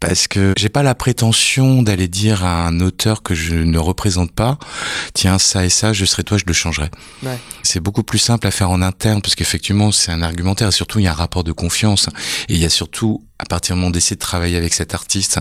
[0.00, 4.32] parce que j'ai pas la prétention d'aller dire à un auteur que je ne représente
[4.32, 4.58] pas,
[5.14, 6.90] tiens ça et ça, je serai toi, je le changerai.
[7.22, 7.38] Ouais.
[7.62, 10.98] C'est beaucoup plus simple à faire en interne parce qu'effectivement c'est un argumentaire et surtout
[10.98, 12.08] il y a un rapport de confiance
[12.48, 15.40] et il y a surtout à partir du moment d'essayer de travailler avec cet artiste,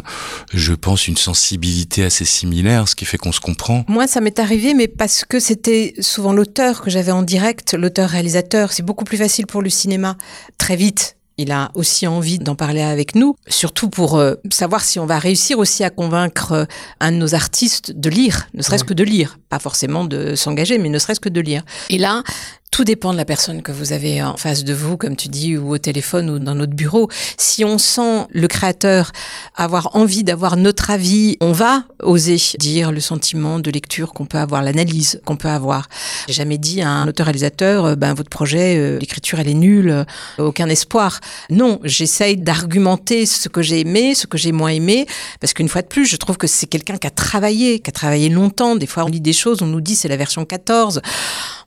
[0.53, 3.83] je pense une sensibilité assez similaire, ce qui fait qu'on se comprend.
[3.87, 8.71] Moi, ça m'est arrivé, mais parce que c'était souvent l'auteur que j'avais en direct, l'auteur-réalisateur.
[8.71, 10.15] C'est beaucoup plus facile pour le cinéma.
[10.57, 14.99] Très vite, il a aussi envie d'en parler avec nous, surtout pour euh, savoir si
[14.99, 16.65] on va réussir aussi à convaincre euh,
[16.99, 20.77] un de nos artistes de lire, ne serait-ce que de lire, pas forcément de s'engager,
[20.77, 21.63] mais ne serait-ce que de lire.
[21.89, 22.23] Et là,
[22.71, 25.57] tout dépend de la personne que vous avez en face de vous, comme tu dis,
[25.57, 27.09] ou au téléphone ou dans notre bureau.
[27.37, 29.11] Si on sent le créateur
[29.55, 34.37] avoir envie d'avoir notre avis, on va oser dire le sentiment de lecture qu'on peut
[34.37, 35.89] avoir, l'analyse qu'on peut avoir.
[36.27, 39.89] J'ai jamais dit à un auteur-réalisateur, euh, ben votre projet, euh, l'écriture elle est nulle,
[39.89, 40.03] euh,
[40.37, 41.19] aucun espoir.
[41.49, 45.05] Non, j'essaye d'argumenter ce que j'ai aimé, ce que j'ai moins aimé,
[45.41, 47.93] parce qu'une fois de plus, je trouve que c'est quelqu'un qui a travaillé, qui a
[47.93, 48.75] travaillé longtemps.
[48.75, 51.01] Des fois, on lit des choses, on nous dit c'est la version 14.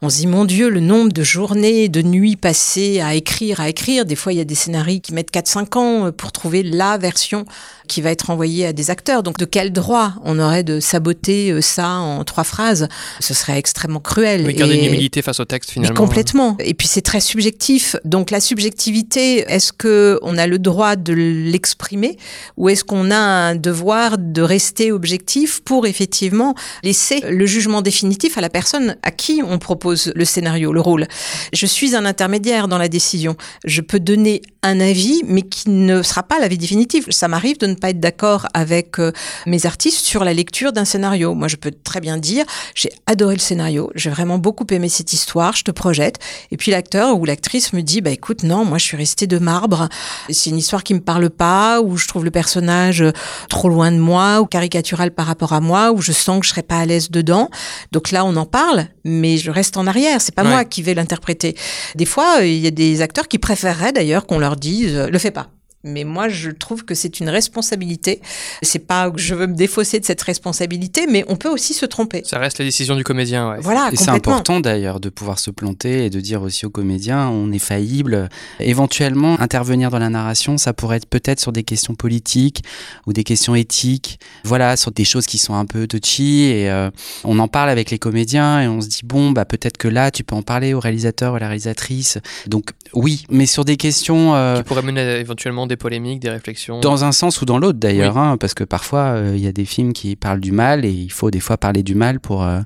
[0.00, 3.70] On se dit mon Dieu, le nombre de journées, de nuits passées à écrire, à
[3.70, 4.04] écrire.
[4.04, 6.98] Des fois, il y a des scénarios qui mettent 4-5 ans euh, pour trouver la
[6.98, 7.46] version
[7.88, 9.22] qui va être envoyée à des acteurs.
[9.22, 12.88] Donc, de quel droit on aurait de saboter euh, ça en trois phrases?
[13.20, 14.44] Ce serait extrêmement cruel.
[14.46, 15.96] Mais garder une humilité face au texte, finalement.
[15.96, 16.56] complètement.
[16.60, 17.96] Et puis, c'est très subjectif.
[18.04, 22.16] Donc, la subjectivité, est-ce que on a le droit de l'exprimer
[22.56, 28.38] ou est-ce qu'on a un devoir de rester objectif pour effectivement laisser le jugement définitif
[28.38, 31.06] à la personne à qui on propose le scénario, le rôle?
[31.52, 33.36] Je suis un intermédiaire dans la décision.
[33.64, 37.06] Je peux donner un avis, mais qui ne sera pas l'avis définitif.
[37.10, 39.12] Ça m'arrive de ne pas être d'accord avec euh,
[39.46, 41.34] mes artistes sur la lecture d'un scénario.
[41.34, 45.12] Moi, je peux très bien dire, j'ai adoré le scénario, j'ai vraiment beaucoup aimé cette
[45.12, 46.18] histoire, je te projette.
[46.50, 49.38] Et puis l'acteur ou l'actrice me dit, bah écoute, non, moi je suis restée de
[49.38, 49.88] marbre.
[50.30, 53.04] C'est une histoire qui me parle pas, ou je trouve le personnage
[53.48, 56.50] trop loin de moi, ou caricatural par rapport à moi, ou je sens que je
[56.50, 57.48] serais pas à l'aise dedans.
[57.92, 60.20] Donc là, on en parle, mais je reste en arrière.
[60.20, 61.56] C'est pas moi qui vais l'interpréter.
[61.94, 65.30] Des fois, il y a des acteurs qui préféreraient d'ailleurs qu'on leur dise, le fais
[65.30, 65.48] pas.
[65.84, 68.20] Mais moi, je trouve que c'est une responsabilité.
[68.62, 71.86] C'est pas que je veux me défausser de cette responsabilité, mais on peut aussi se
[71.86, 72.22] tromper.
[72.24, 73.50] Ça reste la décision du comédien.
[73.50, 73.56] Ouais.
[73.60, 77.28] Voilà, et c'est important d'ailleurs de pouvoir se planter et de dire aussi aux comédiens,
[77.28, 78.28] on est faillible.
[78.60, 82.62] Éventuellement, intervenir dans la narration, ça pourrait être peut-être sur des questions politiques
[83.06, 84.20] ou des questions éthiques.
[84.44, 86.90] Voilà, sur des choses qui sont un peu touchy et euh,
[87.24, 90.10] on en parle avec les comédiens et on se dit bon, bah peut-être que là,
[90.10, 92.18] tu peux en parler au réalisateur ou à la réalisatrice.
[92.46, 96.80] Donc oui, mais sur des questions euh, qui pourraient mener éventuellement des polémiques, des réflexions.
[96.80, 99.52] Dans un sens ou dans l'autre d'ailleurs, hein, parce que parfois euh, il y a
[99.52, 102.42] des films qui parlent du mal et il faut des fois parler du mal pour
[102.42, 102.60] euh,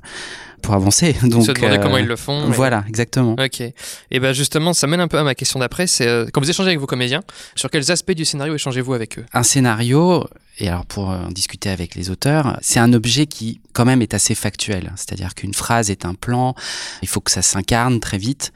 [0.61, 1.13] pour avancer.
[1.23, 2.49] Donc, se demander comment ils le font.
[2.49, 3.35] Voilà, exactement.
[3.39, 3.61] Ok.
[3.61, 5.87] Et ben justement, ça mène un peu à ma question d'après.
[5.87, 7.21] C'est euh, quand vous échangez avec vos comédiens,
[7.55, 9.25] sur quels aspects du scénario échangez-vous avec eux?
[9.33, 10.25] Un scénario,
[10.59, 14.13] et alors pour en discuter avec les auteurs, c'est un objet qui quand même est
[14.13, 14.91] assez factuel.
[14.95, 16.55] C'est-à-dire qu'une phrase est un plan,
[17.01, 18.51] il faut que ça s'incarne très vite.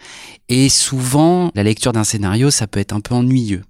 [0.50, 3.64] Et souvent, la lecture d'un scénario, ça peut être un peu ennuyeux.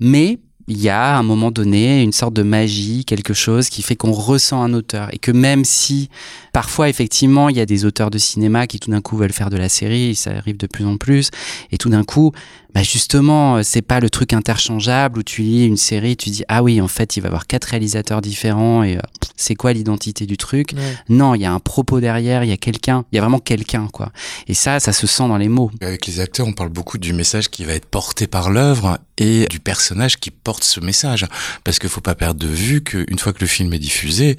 [0.00, 3.82] Mais il y a à un moment donné une sorte de magie, quelque chose qui
[3.82, 6.10] fait qu'on ressent un auteur et que même si
[6.52, 9.50] parfois effectivement il y a des auteurs de cinéma qui tout d'un coup veulent faire
[9.50, 11.30] de la série, ça arrive de plus en plus
[11.72, 12.32] et tout d'un coup
[12.74, 16.62] bah justement, c'est pas le truc interchangeable où tu lis une série, tu dis ah
[16.62, 19.00] oui, en fait, il va y avoir quatre réalisateurs différents et euh,
[19.36, 20.74] c'est quoi l'identité du truc?
[21.08, 23.38] Non, il y a un propos derrière, il y a quelqu'un, il y a vraiment
[23.38, 24.12] quelqu'un quoi.
[24.48, 25.70] Et ça, ça se sent dans les mots.
[25.80, 29.46] Avec les acteurs, on parle beaucoup du message qui va être porté par l'œuvre et
[29.46, 31.26] du personnage qui porte ce message.
[31.64, 34.36] Parce qu'il faut pas perdre de vue qu'une fois que le film est diffusé,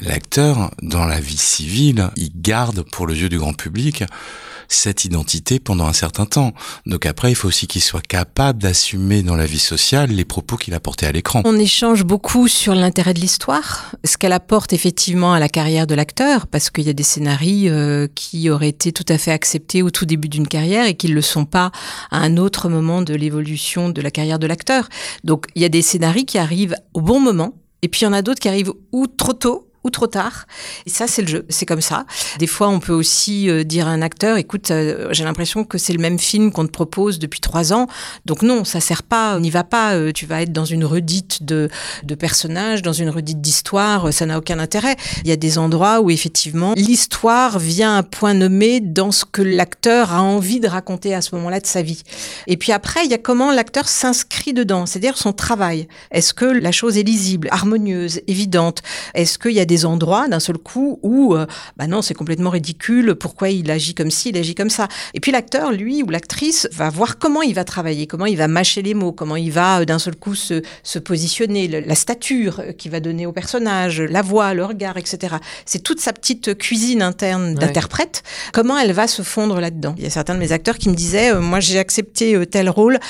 [0.00, 4.04] l'acteur dans la vie civile, il garde pour le yeux du grand public
[4.68, 6.52] cette identité pendant un certain temps.
[6.86, 10.56] Donc après, il faut aussi qu'il soit capable d'assumer dans la vie sociale les propos
[10.56, 11.42] qu'il a portés à l'écran.
[11.44, 15.94] On échange beaucoup sur l'intérêt de l'histoire, ce qu'elle apporte effectivement à la carrière de
[15.94, 19.82] l'acteur, parce qu'il y a des scénarios euh, qui auraient été tout à fait acceptés
[19.82, 21.70] au tout début d'une carrière et qui ne le sont pas
[22.10, 24.88] à un autre moment de l'évolution de la carrière de l'acteur.
[25.24, 28.06] Donc il y a des scénarios qui arrivent au bon moment, et puis il y
[28.06, 30.46] en a d'autres qui arrivent ou trop tôt, ou trop tard.
[30.86, 32.06] Et ça, c'est le jeu, c'est comme ça.
[32.38, 35.78] Des fois, on peut aussi euh, dire à un acteur, écoute, euh, j'ai l'impression que
[35.78, 37.86] c'est le même film qu'on te propose depuis trois ans,
[38.24, 39.94] donc non, ça sert pas, n'y va pas.
[39.94, 41.68] Euh, tu vas être dans une redite de,
[42.02, 44.96] de personnages, dans une redite d'histoire, ça n'a aucun intérêt.
[45.22, 49.42] Il y a des endroits où effectivement l'histoire vient à point nommé dans ce que
[49.42, 52.02] l'acteur a envie de raconter à ce moment-là de sa vie.
[52.46, 55.88] Et puis après, il y a comment l'acteur s'inscrit dedans, c'est-à-dire son travail.
[56.10, 58.82] Est-ce que la chose est lisible, harmonieuse, évidente?
[59.14, 62.14] Est-ce qu'il y a des des endroits d'un seul coup où, euh, bah non, c'est
[62.14, 64.86] complètement ridicule, pourquoi il agit comme ci, il agit comme ça.
[65.14, 68.46] Et puis l'acteur, lui, ou l'actrice, va voir comment il va travailler, comment il va
[68.46, 72.62] mâcher les mots, comment il va euh, d'un seul coup se, se positionner, la stature
[72.78, 75.36] qu'il va donner au personnage, la voix, le regard, etc.
[75.66, 79.96] C'est toute sa petite cuisine interne d'interprète, comment elle va se fondre là-dedans?
[79.98, 82.70] Il y a certains de mes acteurs qui me disaient, euh, moi j'ai accepté tel
[82.70, 83.00] rôle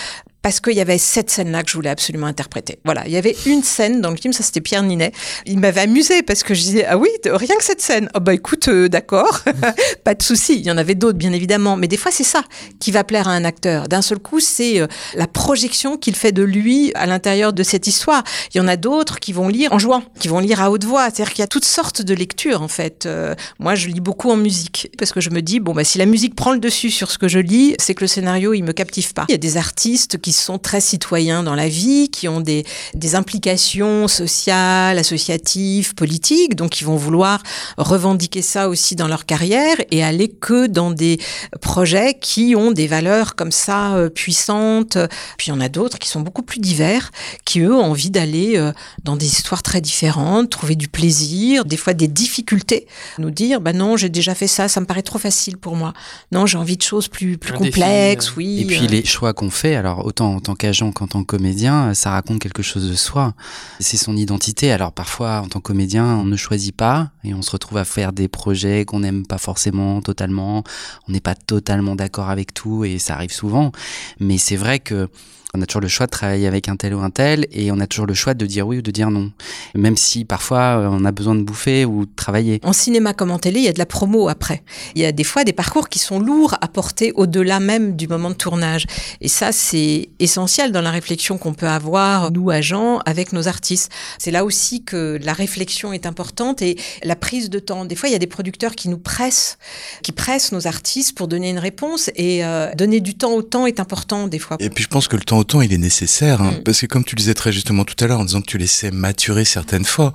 [0.44, 2.78] parce qu'il y avait cette scène-là que je voulais absolument interpréter.
[2.84, 5.10] Voilà, il y avait une scène dans le film, ça c'était Pierre Ninet.
[5.46, 8.10] Il m'avait amusé parce que je disais ah oui, rien que cette scène.
[8.14, 9.40] Oh bah écoute, euh, d'accord,
[10.04, 10.56] pas de souci.
[10.56, 12.44] Il y en avait d'autres bien évidemment, mais des fois c'est ça
[12.78, 13.88] qui va plaire à un acteur.
[13.88, 17.86] D'un seul coup, c'est euh, la projection qu'il fait de lui à l'intérieur de cette
[17.86, 18.22] histoire.
[18.54, 20.84] Il y en a d'autres qui vont lire en jouant, qui vont lire à haute
[20.84, 21.04] voix.
[21.04, 23.06] C'est-à-dire qu'il y a toutes sortes de lectures en fait.
[23.06, 25.96] Euh, moi, je lis beaucoup en musique parce que je me dis bon bah si
[25.96, 28.62] la musique prend le dessus sur ce que je lis, c'est que le scénario il
[28.62, 29.24] me captive pas.
[29.30, 32.64] Il y a des artistes qui sont très citoyens dans la vie, qui ont des,
[32.94, 37.42] des implications sociales, associatives, politiques, donc ils vont vouloir
[37.78, 41.18] revendiquer ça aussi dans leur carrière et aller que dans des
[41.60, 44.98] projets qui ont des valeurs comme ça euh, puissantes.
[45.38, 47.10] Puis il y en a d'autres qui sont beaucoup plus divers,
[47.44, 51.76] qui eux ont envie d'aller euh, dans des histoires très différentes, trouver du plaisir, des
[51.76, 52.86] fois des difficultés,
[53.18, 55.92] nous dire bah non j'ai déjà fait ça, ça me paraît trop facile pour moi.
[56.32, 58.62] Non j'ai envie de choses plus plus complexes, oui.
[58.62, 61.94] Et puis les choix qu'on fait, alors autant en tant qu'agent qu'en tant que comédien,
[61.94, 63.34] ça raconte quelque chose de soi.
[63.80, 64.72] C'est son identité.
[64.72, 67.84] Alors parfois, en tant que comédien, on ne choisit pas et on se retrouve à
[67.84, 70.64] faire des projets qu'on n'aime pas forcément totalement.
[71.08, 73.72] On n'est pas totalement d'accord avec tout et ça arrive souvent.
[74.20, 75.08] Mais c'est vrai que
[75.56, 77.78] On a toujours le choix de travailler avec un tel ou un tel et on
[77.78, 79.30] a toujours le choix de dire oui ou de dire non.
[79.76, 82.58] Même si parfois euh, on a besoin de bouffer ou de travailler.
[82.64, 84.64] En cinéma comme en télé, il y a de la promo après.
[84.96, 88.08] Il y a des fois des parcours qui sont lourds à porter au-delà même du
[88.08, 88.86] moment de tournage.
[89.20, 93.92] Et ça, c'est essentiel dans la réflexion qu'on peut avoir, nous, agents, avec nos artistes.
[94.18, 97.84] C'est là aussi que la réflexion est importante et la prise de temps.
[97.84, 99.58] Des fois, il y a des producteurs qui nous pressent,
[100.02, 103.66] qui pressent nos artistes pour donner une réponse et euh, donner du temps au temps
[103.66, 104.56] est important des fois.
[104.58, 106.62] Et puis je pense que le temps au temps, il est nécessaire, hein, mm.
[106.62, 108.56] parce que comme tu le disais très justement tout à l'heure, en disant que tu
[108.56, 110.14] laissais maturer certaines fois,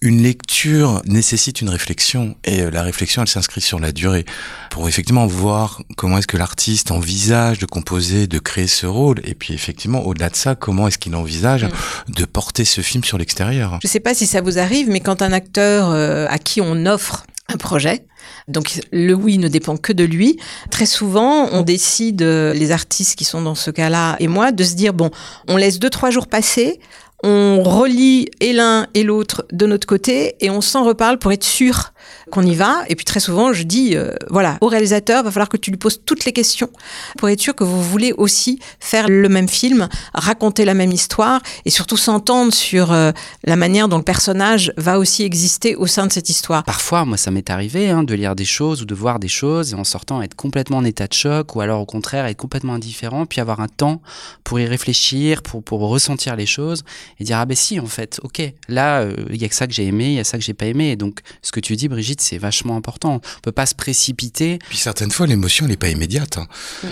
[0.00, 4.24] une lecture nécessite une réflexion, et euh, la réflexion, elle s'inscrit sur la durée,
[4.70, 9.34] pour effectivement voir comment est-ce que l'artiste envisage de composer, de créer ce rôle, et
[9.34, 12.12] puis effectivement, au-delà de ça, comment est-ce qu'il envisage mm.
[12.14, 13.80] de porter ce film sur l'extérieur.
[13.82, 16.86] Je sais pas si ça vous arrive, mais quand un acteur euh, à qui on
[16.86, 18.04] offre un projet.
[18.46, 20.38] Donc le oui ne dépend que de lui.
[20.70, 24.64] Très souvent, on décide, euh, les artistes qui sont dans ce cas-là et moi, de
[24.64, 25.10] se dire, bon,
[25.48, 26.78] on laisse deux, trois jours passer,
[27.22, 31.44] on relie et l'un et l'autre de notre côté et on s'en reparle pour être
[31.44, 31.92] sûr
[32.30, 32.82] qu'on y va.
[32.88, 35.78] Et puis très souvent, je dis, euh, voilà, au réalisateur, va falloir que tu lui
[35.78, 36.70] poses toutes les questions
[37.16, 41.40] pour être sûr que vous voulez aussi faire le même film, raconter la même histoire
[41.64, 43.12] et surtout s'entendre sur euh,
[43.44, 46.64] la manière dont le personnage va aussi exister au sein de cette histoire.
[46.64, 49.72] Parfois, moi, ça m'est arrivé hein, de lire des choses ou de voir des choses
[49.72, 52.74] et en sortant être complètement en état de choc ou alors au contraire être complètement
[52.74, 54.00] indifférent, puis avoir un temps
[54.44, 56.84] pour y réfléchir, pour, pour ressentir les choses
[57.18, 59.66] et dire ah ben si en fait, ok, là euh, il y a que ça
[59.66, 60.90] que j'ai aimé, il y a ça que j'ai pas aimé.
[60.90, 63.14] Et donc ce que tu dis Brigitte, c'est vachement important.
[63.14, 64.60] On peut pas se précipiter.
[64.68, 66.38] Puis certaines fois, l'émotion, elle n'est pas immédiate.
[66.38, 66.46] Hein.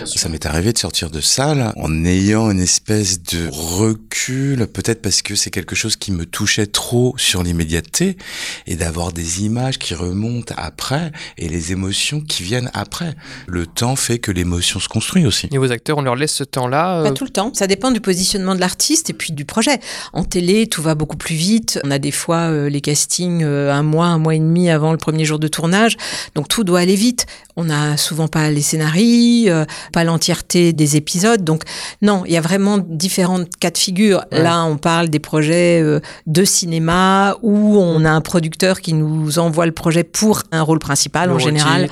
[0.05, 5.21] Ça m'est arrivé de sortir de salle en ayant une espèce de recul, peut-être parce
[5.21, 8.17] que c'est quelque chose qui me touchait trop sur l'immédiateté,
[8.65, 13.15] et d'avoir des images qui remontent après, et les émotions qui viennent après.
[13.47, 15.47] Le temps fait que l'émotion se construit aussi.
[15.53, 17.53] Et vos acteurs, on leur laisse ce temps-là euh Pas tout le temps.
[17.53, 19.79] Ça dépend du positionnement de l'artiste et puis du projet.
[20.11, 21.79] En télé, tout va beaucoup plus vite.
[21.85, 24.96] On a des fois euh, les castings euh, un mois, un mois et demi avant
[24.97, 25.95] le premier jour de tournage.
[26.35, 27.25] Donc tout doit aller vite.
[27.55, 31.43] On n'a souvent pas les scénarios, euh, pas l'entièreté des épisodes.
[31.43, 31.63] Donc
[32.01, 34.25] non, il y a vraiment différentes cas de figure.
[34.31, 39.39] Là, on parle des projets euh, de cinéma où on a un producteur qui nous
[39.39, 41.89] envoie le projet pour un rôle principal en général.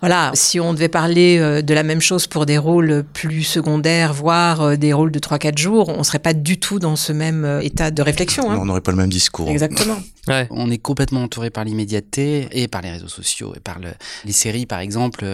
[0.00, 4.12] Voilà, si on devait parler euh, de la même chose pour des rôles plus secondaires,
[4.12, 7.90] voire des rôles de 3-4 jours, on serait pas du tout dans ce même état
[7.90, 8.50] de réflexion.
[8.50, 8.58] Hein.
[8.60, 9.48] on n'aurait pas le même discours.
[9.48, 9.96] Exactement.
[10.50, 13.90] On est complètement entouré par l'immédiateté et par les réseaux sociaux et par le,
[14.24, 15.24] les séries par exemple.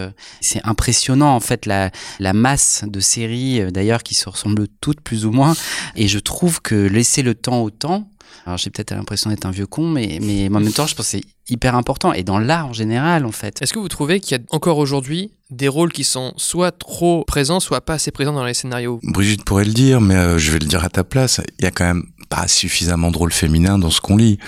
[0.41, 5.01] C'est impressionnant en fait la, la masse de séries euh, d'ailleurs qui se ressemblent toutes
[5.01, 5.55] plus ou moins
[5.95, 8.09] et je trouve que laisser le temps au temps
[8.45, 11.05] alors j'ai peut-être l'impression d'être un vieux con, mais, mais en même temps, je pense
[11.05, 12.13] que c'est hyper important.
[12.13, 13.61] Et dans l'art en général, en fait.
[13.61, 17.23] Est-ce que vous trouvez qu'il y a encore aujourd'hui des rôles qui sont soit trop
[17.25, 18.99] présents, soit pas assez présents dans les scénarios?
[19.03, 21.39] Brigitte pourrait le dire, mais euh, je vais le dire à ta place.
[21.59, 24.39] Il y a quand même pas suffisamment de rôles féminins dans ce qu'on lit.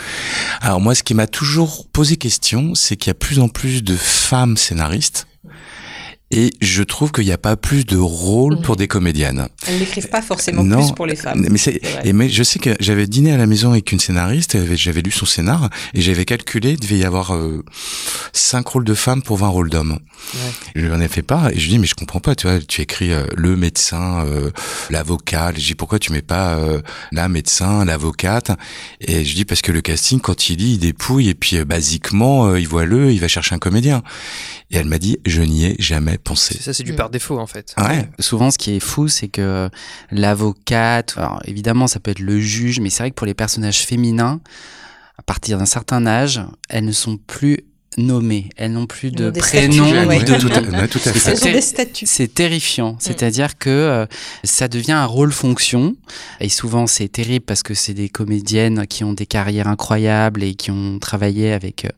[0.62, 3.84] Alors moi, ce qui m'a toujours posé question, c'est qu'il y a plus en plus
[3.84, 5.28] de femmes scénaristes
[6.32, 9.48] et je trouve qu'il n'y a pas plus de rôle pour des comédiennes.
[9.68, 11.46] Elles n'écrivent pas forcément plus pour les femmes.
[11.50, 14.58] Mais, c'est, et mais je sais que j'avais dîné à la maison avec une scénariste,
[14.76, 17.64] j'avais lu son scénar, et j'avais calculé, il devait y avoir euh,
[18.34, 20.00] 5 rôles de femmes pour 20 rôles d'hommes.
[20.34, 20.40] Ouais.
[20.76, 22.48] Je lui en ai fait pas, et je lui dis, mais je comprends pas, tu
[22.48, 24.52] vois, tu écris euh, le médecin, euh,
[24.90, 28.52] l'avocat, je dis, pourquoi tu mets pas euh, la médecin, l'avocate?
[29.00, 31.66] Et je dis, parce que le casting, quand il lit, il dépouille, et puis euh,
[31.66, 34.04] basiquement, euh, il voit le, il va chercher un comédien.
[34.72, 36.58] Et elle m'a dit, je n'y ai jamais pensé.
[36.60, 37.76] Ça, c'est du par défaut, en fait.
[37.78, 38.10] Ouais.
[38.20, 39.70] Souvent, ce qui est fou, c'est que
[40.12, 43.86] l'avocate, alors évidemment, ça peut être le juge, mais c'est vrai que pour les personnages
[43.86, 44.40] féminins,
[45.18, 47.66] à partir d'un certain âge, elles ne sont plus
[47.98, 50.20] nommées, elles n'ont plus de prénom, ouais.
[50.24, 51.62] de tout, à, tout à fait.
[51.62, 52.98] C'est terrifiant, mm.
[53.00, 54.06] c'est-à-dire que euh,
[54.44, 55.96] ça devient un rôle-fonction,
[56.42, 60.56] et souvent c'est terrible parce que c'est des comédiennes qui ont des carrières incroyables et
[60.56, 61.90] qui ont travaillé avec euh,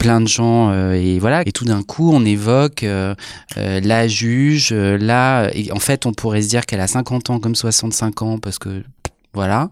[0.00, 3.14] plein de gens, euh, et voilà, et tout d'un coup on évoque euh,
[3.58, 7.38] euh, la juge, là, et en fait on pourrait se dire qu'elle a 50 ans
[7.38, 8.82] comme 65 ans parce que
[9.32, 9.70] voilà.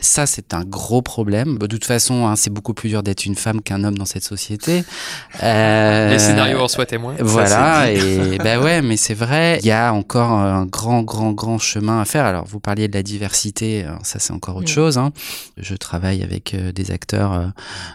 [0.00, 1.58] Ça, c'est un gros problème.
[1.58, 4.24] De toute façon, hein, c'est beaucoup plus dur d'être une femme qu'un homme dans cette
[4.24, 4.84] société.
[5.42, 7.14] Euh, Les scénarios en soient témoins.
[7.20, 7.48] Voilà.
[7.48, 9.58] Ça, et ben ouais, mais c'est vrai.
[9.62, 12.26] Il y a encore un grand, grand, grand chemin à faire.
[12.26, 13.86] Alors, vous parliez de la diversité.
[14.02, 14.74] Ça, c'est encore autre mmh.
[14.74, 14.98] chose.
[14.98, 15.12] Hein.
[15.56, 17.46] Je travaille avec euh, des acteurs euh,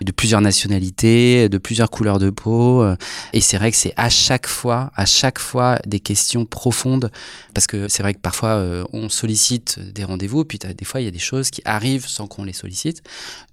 [0.01, 2.83] de plusieurs nationalités, de plusieurs couleurs de peau.
[2.83, 2.95] Euh,
[3.33, 7.11] et c'est vrai que c'est à chaque fois, à chaque fois, des questions profondes.
[7.53, 11.05] Parce que c'est vrai que parfois, euh, on sollicite des rendez-vous, puis des fois, il
[11.05, 13.01] y a des choses qui arrivent sans qu'on les sollicite.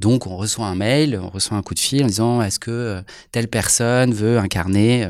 [0.00, 3.02] Donc on reçoit un mail, on reçoit un coup de fil en disant est-ce que
[3.30, 5.08] telle personne veut incarner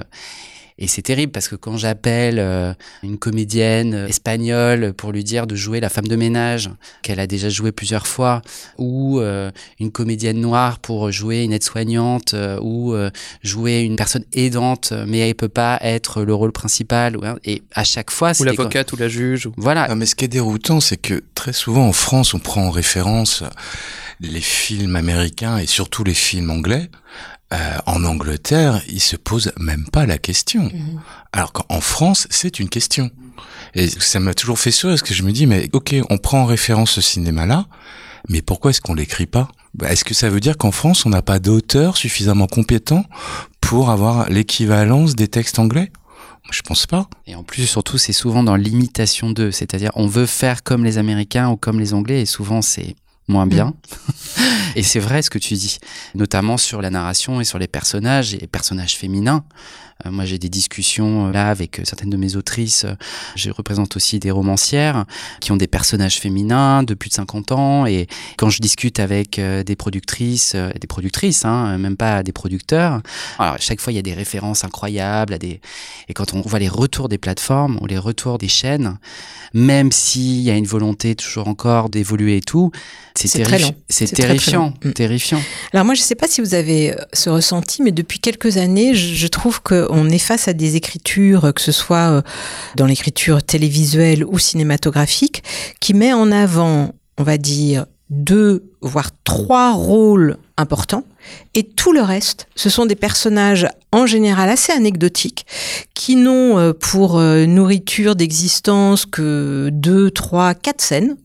[0.82, 5.54] Et c'est terrible parce que quand j'appelle euh, une comédienne espagnole pour lui dire de
[5.54, 6.70] jouer la femme de ménage
[7.02, 8.42] qu'elle a déjà joué plusieurs fois,
[8.78, 12.96] ou euh, une comédienne noire pour jouer une aide-soignante, euh, ou
[13.44, 17.16] jouer une personne aidante, mais elle peut pas être le rôle principal.
[17.44, 19.48] Et à chaque fois, ou l'avocate ou la juge.
[19.56, 19.86] Voilà.
[19.88, 22.70] Ah, mais ce qui est déroutant, c'est que très souvent en France, on prend en
[22.72, 23.44] référence
[24.18, 26.90] les films américains et surtout les films anglais,
[27.52, 30.64] euh, en Angleterre, ils se posent même pas la question.
[30.64, 31.00] Mhm.
[31.32, 33.10] Alors qu'en France, c'est une question.
[33.74, 36.42] Et ça m'a toujours fait sourire parce que je me dis, mais ok, on prend
[36.42, 37.66] en référence ce cinéma-là,
[38.28, 39.48] mais pourquoi est-ce qu'on l'écrit pas?
[39.74, 43.04] Bah, Est-ce que ça veut dire qu'en France, on n'a pas d'auteurs suffisamment compétents
[43.60, 45.90] pour avoir l'équivalence des textes anglais?
[46.50, 47.08] Je pense pas.
[47.26, 49.52] Et en plus, surtout, c'est souvent dans l'imitation d'eux.
[49.52, 52.96] C'est-à-dire, on veut faire comme les Américains ou comme les Anglais, et souvent, c'est
[53.28, 53.66] moins bien.
[53.66, 54.42] Mm.
[54.76, 55.78] et c'est vrai ce que tu dis,
[56.14, 59.44] notamment sur la narration et sur les personnages et personnages féminins.
[60.06, 62.86] Euh, moi, j'ai des discussions euh, là avec euh, certaines de mes autrices.
[63.36, 65.04] Je représente aussi des romancières
[65.40, 67.86] qui ont des personnages féminins de plus de 50 ans.
[67.86, 73.00] Et quand je discute avec des productrices, des productrices, hein, même pas des producteurs,
[73.38, 75.34] alors chaque fois il y a des références incroyables.
[75.34, 75.60] À des...
[76.08, 78.98] Et quand on voit les retours des plateformes ou les retours des chaînes,
[79.54, 82.70] même s'il y a une volonté toujours encore d'évoluer et tout,
[83.14, 83.74] c'est terrifiant.
[83.88, 84.92] Terrifiant, mm.
[84.92, 85.40] terrifiant.
[85.72, 88.94] Alors moi, je ne sais pas si vous avez ce ressenti, mais depuis quelques années,
[88.94, 92.22] je trouve que on est face à des écritures, que ce soit euh,
[92.76, 95.44] dans l'écriture télévisuelle ou cinématographique,
[95.80, 101.04] qui met en avant, on va dire, deux voire trois rôles importants
[101.54, 105.46] et tout le reste, ce sont des personnages en général assez anecdotiques
[105.94, 111.16] qui n'ont euh, pour euh, nourriture d'existence que deux, trois, quatre scènes.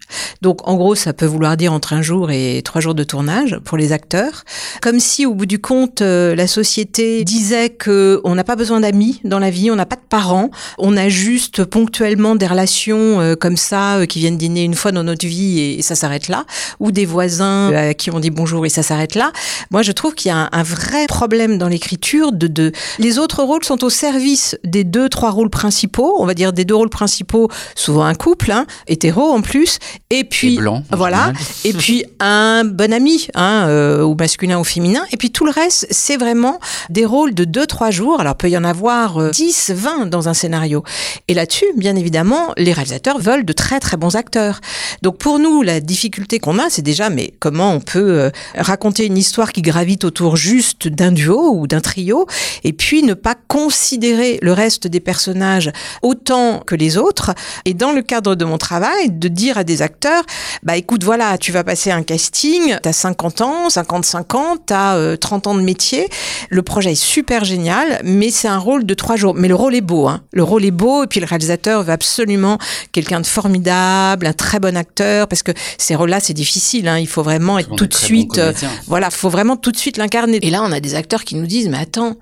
[0.41, 3.57] Donc en gros, ça peut vouloir dire entre un jour et trois jours de tournage
[3.63, 4.43] pour les acteurs.
[4.81, 8.81] Comme si au bout du compte, euh, la société disait que on n'a pas besoin
[8.81, 13.35] d'amis dans la vie, on n'a pas de parents, on a juste ponctuellement des relations
[13.39, 16.45] comme ça qui viennent dîner une fois dans notre vie et, ça s'arrête là,
[16.79, 19.31] ou des voisins à qui on dit bonjour et ça s'arrête là.
[19.71, 23.41] Moi, je trouve qu'il y a un, vrai problème dans l'écriture de, de les autres
[23.41, 26.89] rôles sont au service des deux trois rôles principaux, on va dire des deux rôles
[26.89, 29.79] principaux, souvent un couple, hein, hétéro en plus,
[30.09, 30.59] et puis
[30.91, 31.31] voilà,
[31.63, 35.51] et puis un bon ami, hein, euh, ou masculin ou féminin, et puis tout le
[35.51, 36.59] reste, c'est vraiment
[36.89, 38.19] des rôles de deux trois jours.
[38.19, 40.83] Alors peut y en avoir 10, euh, 20 dans un scénario.
[41.29, 44.59] Et là-dessus, bien évidemment, les réalisateurs veulent de très très bons acteurs.
[45.01, 49.05] Donc pour nous, la difficulté qu'on a, c'est déjà mais comment on peut euh, raconter
[49.05, 52.25] une histoire qui gravite autour juste d'un duo ou d'un trio
[52.63, 55.71] et puis ne pas considérer le reste des personnages
[56.01, 57.35] autant que les autres.
[57.65, 60.23] Et dans le cadre de mon travail, de dire à des acteurs,
[60.63, 65.45] bah écoute, voilà, tu vas passer un casting, t'as 50 ans, 55 ans, t'as 30
[65.45, 66.09] euh, ans de métier,
[66.49, 69.35] le projet est super génial, mais c'est un rôle de trois jours.
[69.35, 70.21] Mais le rôle est beau, hein.
[70.33, 72.57] Le rôle est beau, et puis le réalisateur veut absolument
[72.93, 76.97] quelqu'un de formidable, un très bon acteur, parce que ces rôles-là, c'est difficile, hein.
[76.97, 78.53] Il faut vraiment être tout de suite, euh,
[78.87, 80.39] voilà, faut vraiment tout de suite l'incarner.
[80.43, 82.15] Et là, on a des acteurs qui nous disent, mais attends,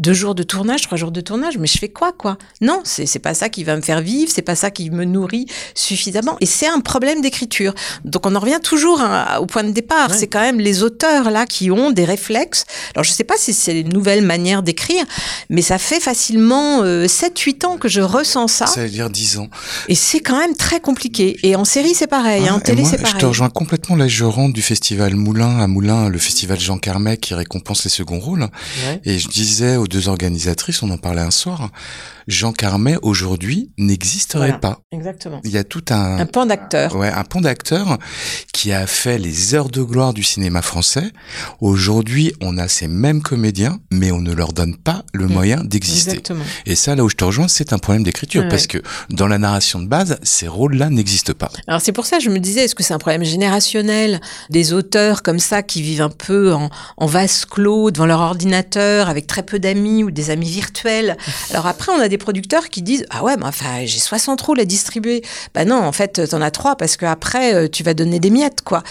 [0.00, 2.38] deux jours de tournage, trois jours de tournage, mais je fais quoi, quoi?
[2.62, 5.04] Non, c'est c'est pas ça qui va me faire vivre, c'est pas ça qui me
[5.04, 6.38] nourrit suffisamment.
[6.40, 7.74] Et c'est un problème d'écriture.
[8.04, 9.02] Donc on en revient toujours
[9.38, 10.14] au point de départ.
[10.14, 12.64] C'est quand même les auteurs là qui ont des réflexes.
[12.94, 15.04] Alors je sais pas si c'est une nouvelle manière d'écrire,
[15.50, 18.66] mais ça fait facilement euh, 7-8 ans que je ressens ça.
[18.66, 19.48] Ça veut dire 10 ans.
[19.88, 21.36] Et c'est quand même très compliqué.
[21.42, 23.12] Et en série c'est pareil, hein, en télé c'est pareil.
[23.16, 27.18] Je te rejoins complètement la rentre du festival Moulin à Moulin, le festival Jean Carmet
[27.18, 28.48] qui récompense les seconds rôles.
[29.04, 31.70] Et je disais au deux organisatrices, on en parlait un soir,
[32.30, 34.80] Jean Carmet aujourd'hui n'existerait pas.
[34.92, 35.40] Exactement.
[35.44, 36.94] Il y a tout un un pan d'acteurs.
[36.94, 37.98] Ouais, un pan d'acteurs
[38.52, 41.10] qui a fait les heures de gloire du cinéma français.
[41.60, 45.32] Aujourd'hui, on a ces mêmes comédiens, mais on ne leur donne pas le mm.
[45.32, 46.10] moyen d'exister.
[46.10, 46.44] Exactement.
[46.66, 48.78] Et ça, là où je te rejoins, c'est un problème d'écriture parce que
[49.10, 51.50] dans la narration de base, ces rôles-là n'existent pas.
[51.66, 54.20] Alors c'est pour ça que je me disais, est-ce que c'est un problème générationnel
[54.50, 59.08] des auteurs comme ça qui vivent un peu en, en vase clos devant leur ordinateur
[59.08, 61.16] avec très peu d'amis ou des amis virtuels?
[61.50, 64.64] Alors après, on a des producteurs qui disent ah ouais, enfin j'ai 60 rôles à
[64.64, 65.22] distribuer.
[65.54, 68.30] Bah non, en fait, t'en as trois parce que après euh, tu vas donner des
[68.30, 68.82] miettes quoi.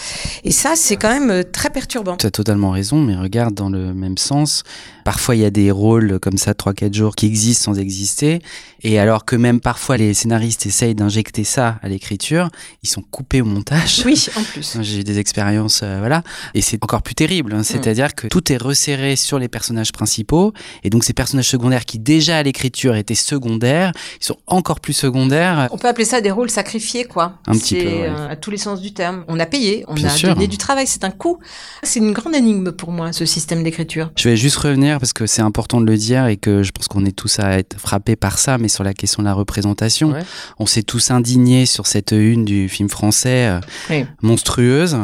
[0.44, 2.16] Et ça, c'est quand même euh, très perturbant.
[2.16, 4.62] Tu as totalement raison, mais regarde dans le même sens.
[5.04, 8.40] Parfois, il y a des rôles comme ça, 3-4 jours, qui existent sans exister.
[8.82, 12.48] Et alors que même parfois les scénaristes essayent d'injecter ça à l'écriture,
[12.82, 14.02] ils sont coupés au montage.
[14.04, 14.78] Oui, en plus.
[14.80, 16.22] J'ai eu des expériences, euh, voilà.
[16.54, 17.54] Et c'est encore plus terrible.
[17.54, 17.62] Hein.
[17.62, 20.52] C'est-à-dire que tout est resserré sur les personnages principaux.
[20.82, 24.92] Et donc ces personnages secondaires qui déjà à l'écriture étaient secondaires, ils sont encore plus
[24.92, 25.68] secondaires.
[25.72, 27.34] On peut appeler ça des rôles sacrifiés, quoi.
[27.46, 28.08] Un petit peu, ouais.
[28.08, 29.24] euh, à tous les sens du terme.
[29.28, 30.34] On a payé, on Bien a sûr.
[30.34, 31.38] donné du travail, c'est un coût.
[31.82, 34.10] C'est une grande énigme pour moi, ce système d'écriture.
[34.16, 36.88] Je vais juste revenir parce que c'est important de le dire et que je pense
[36.88, 40.10] qu'on est tous à être frappés par ça, mais sur la question de la représentation,
[40.12, 40.22] Ouais.
[40.58, 43.60] on s'est tous indignés sur cette une du film français euh,
[43.90, 44.04] Oui.
[44.22, 44.96] monstrueuse.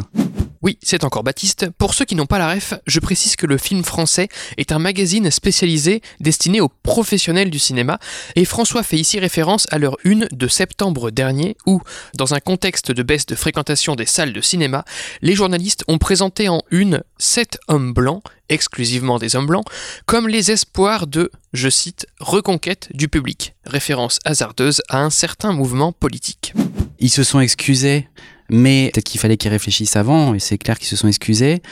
[0.67, 1.71] Oui, c'est encore Baptiste.
[1.79, 4.81] Pour ceux qui n'ont pas la ref, je précise que le film français est un
[4.81, 8.01] magazine spécialisé destiné aux professionnels du cinéma,
[8.35, 11.81] et François fait ici référence à leur une de septembre dernier, où,
[12.17, 14.85] dans un contexte de baisse de fréquentation des salles de cinéma,
[15.23, 19.67] les journalistes ont présenté en une sept hommes blancs, exclusivement des hommes blancs,
[20.05, 25.93] comme les espoirs de, je cite, reconquête du public, référence hasardeuse à un certain mouvement
[25.93, 26.55] politique.
[26.99, 28.09] Ils se sont excusés,
[28.51, 31.63] mais peut-être qu'il fallait qu'ils réfléchissent avant, et c'est clair qu'ils se sont excusés.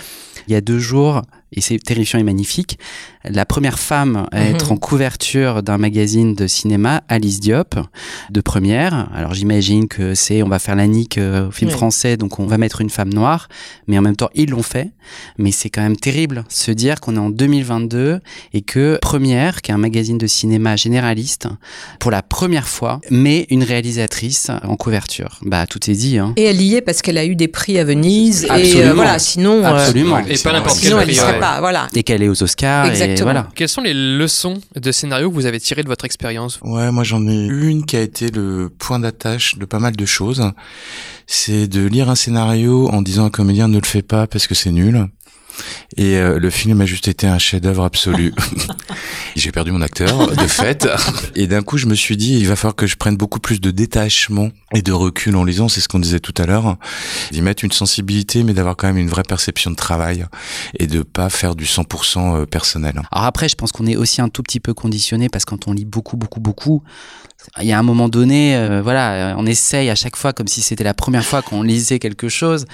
[0.48, 1.22] Il y a deux jours,
[1.54, 2.78] et c'est terrifiant et magnifique,
[3.24, 4.54] la première femme à Mhm.
[4.54, 7.76] être en couverture d'un magazine de cinéma, Alice Diop,
[8.30, 9.08] de première.
[9.14, 11.76] Alors j'imagine que c'est, on va faire la nique euh, au film Oui.
[11.76, 13.48] français, donc on va mettre une femme noire,
[13.86, 14.90] mais en même temps ils l'ont fait.
[15.38, 18.20] Mais c'est quand même terrible se dire qu'on est en 2022
[18.52, 21.46] et que Première, qui est un magazine de cinéma généraliste,
[22.00, 25.38] pour la première fois, met une réalisatrice en couverture.
[25.42, 26.18] Bah tout est dit.
[26.18, 26.32] Hein.
[26.36, 28.44] Et elle y est parce qu'elle a eu des prix à Venise.
[28.44, 30.18] Et euh, voilà, sinon, euh, Absolument.
[30.26, 31.14] Et pas n'importe quel prix,
[31.44, 31.60] pas.
[31.60, 31.88] Voilà.
[31.94, 32.86] Et qu'elle est aux Oscars.
[32.86, 33.16] Exactement.
[33.16, 33.48] Et voilà.
[33.54, 37.04] Quelles sont les leçons de scénario que vous avez tirées de votre expérience Ouais, moi
[37.04, 40.50] j'en ai une qui a été le point d'attache de pas mal de choses.
[41.26, 44.46] C'est de lire un scénario en disant à un comédien ne le fais pas parce
[44.46, 45.06] que c'est nul.
[45.96, 48.34] Et euh, le film a juste été un chef-d'œuvre absolu.
[49.36, 50.88] J'ai perdu mon acteur de fait.
[51.34, 53.60] Et d'un coup, je me suis dit, il va falloir que je prenne beaucoup plus
[53.60, 55.68] de détachement et de recul en lisant.
[55.68, 56.76] C'est ce qu'on disait tout à l'heure.
[57.30, 60.26] D'y mettre une sensibilité, mais d'avoir quand même une vraie perception de travail
[60.78, 63.00] et de pas faire du 100% euh, personnel.
[63.12, 65.68] Alors après, je pense qu'on est aussi un tout petit peu conditionné parce que quand
[65.68, 66.82] on lit beaucoup, beaucoup, beaucoup,
[67.60, 70.62] il y a un moment donné, euh, voilà, on essaye à chaque fois comme si
[70.62, 72.64] c'était la première fois qu'on lisait quelque chose.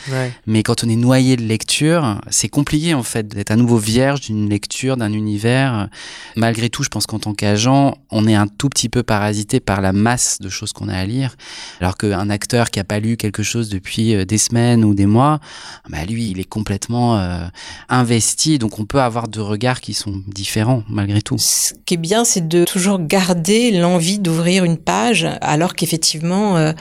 [0.47, 4.21] Mais quand on est noyé de lecture, c'est compliqué en fait d'être à nouveau vierge
[4.21, 5.89] d'une lecture, d'un univers.
[6.37, 9.81] Malgré tout, je pense qu'en tant qu'agent, on est un tout petit peu parasité par
[9.81, 11.37] la masse de choses qu'on a à lire.
[11.81, 15.07] Alors qu'un acteur qui a pas lu quelque chose depuis euh, des semaines ou des
[15.07, 15.41] mois,
[15.89, 17.47] bah lui, il est complètement euh,
[17.89, 18.59] investi.
[18.59, 21.37] Donc on peut avoir deux regards qui sont différents malgré tout.
[21.39, 26.73] Ce qui est bien, c'est de toujours garder l'envie d'ouvrir une page, alors qu'effectivement, euh,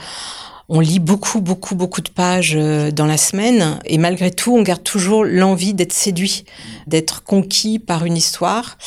[0.72, 4.62] on lit beaucoup, beaucoup, beaucoup de pages euh, dans la semaine, et malgré tout, on
[4.62, 6.44] garde toujours l'envie d'être séduit,
[6.86, 8.78] d'être conquis par une histoire.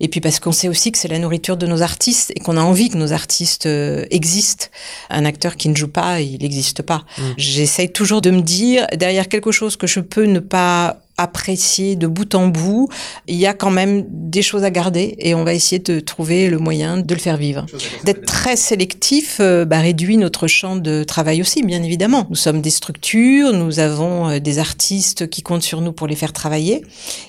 [0.00, 2.56] Et puis parce qu'on sait aussi que c'est la nourriture de nos artistes et qu'on
[2.56, 4.66] a envie que nos artistes euh, existent.
[5.10, 7.04] Un acteur qui ne joue pas, il n'existe pas.
[7.16, 7.22] Mm.
[7.36, 12.06] J'essaye toujours de me dire, derrière quelque chose que je peux ne pas apprécier de
[12.06, 12.88] bout en bout,
[13.26, 16.48] il y a quand même des choses à garder et on va essayer de trouver
[16.48, 17.66] le moyen de le faire vivre.
[18.04, 22.26] D'être très sélectif euh, bah, réduit notre champ de travail aussi, bien évidemment.
[22.30, 26.16] Nous sommes des structures, nous avons euh, des artistes qui comptent sur nous pour les
[26.16, 26.82] faire travailler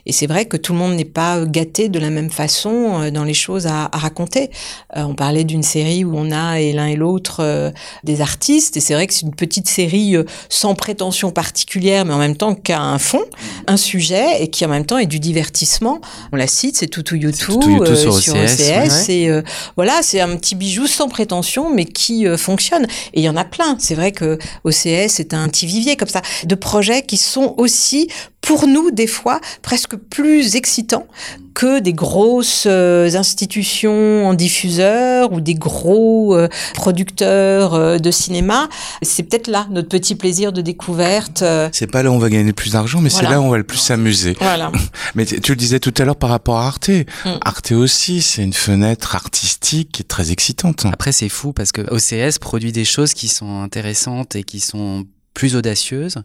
[0.05, 3.09] et c'est vrai que tout le monde n'est pas euh, gâté de la même façon
[3.11, 4.49] dans les choses à, à raconter.
[4.95, 7.71] Euh, on parlait d'une série où on a et l'un et l'autre euh,
[8.03, 10.15] des artistes et c'est vrai que c'est une petite série
[10.49, 13.23] sans prétention particulière mais en même temps qui a un fond,
[13.67, 16.01] un sujet et qui en même temps est du divertissement.
[16.31, 18.89] On la cite, c'est Toutou YouTube, euh, sur sur OCS, ouais.
[18.89, 19.41] C'est euh,
[19.75, 22.85] voilà, c'est un petit bijou sans prétention mais qui euh, fonctionne.
[23.13, 23.75] Et il y en a plein.
[23.79, 28.09] C'est vrai que OCS est un petit vivier comme ça de projets qui sont aussi
[28.41, 31.07] pour nous des fois presque plus excitants
[31.53, 38.69] que des grosses euh, institutions en diffuseur ou des gros euh, producteurs euh, de cinéma.
[39.01, 41.43] C'est peut-être là notre petit plaisir de découverte.
[41.73, 43.27] C'est pas là où on va gagner le plus d'argent, mais Voilà.
[43.27, 44.37] c'est là où on va le plus s'amuser.
[44.39, 44.71] voilà.
[45.15, 46.89] Mais tu tu le disais tout à l'heure par rapport à Arte.
[46.89, 47.29] Mm.
[47.41, 50.85] Arte aussi, c'est une fenêtre artistique qui est très excitante.
[50.85, 55.05] Après, c'est fou parce que OCS produit des choses qui sont intéressantes et qui sont
[55.39, 56.17] plus audacieuses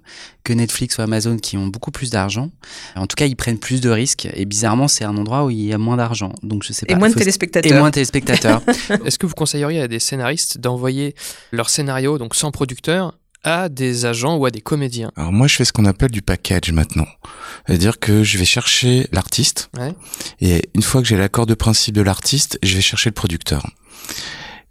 [0.43, 2.51] que Netflix ou Amazon qui ont beaucoup plus d'argent.
[2.97, 5.67] En tout cas, ils prennent plus de risques et bizarrement, c'est un endroit où il
[5.67, 6.33] y a moins d'argent.
[6.43, 6.95] Donc je sais pas.
[6.95, 7.71] Et moins il de téléspectateurs.
[7.71, 8.61] Et moins de téléspectateurs.
[9.05, 11.15] Est-ce que vous conseilleriez à des scénaristes d'envoyer
[11.53, 15.13] leur scénario, donc sans producteur, à des agents ou à des comédiens?
[15.15, 17.07] Alors moi, je fais ce qu'on appelle du package maintenant.
[17.69, 19.71] C'est-à-dire que je vais chercher l'artiste.
[19.79, 19.95] Ouais.
[20.41, 23.65] Et une fois que j'ai l'accord de principe de l'artiste, je vais chercher le producteur.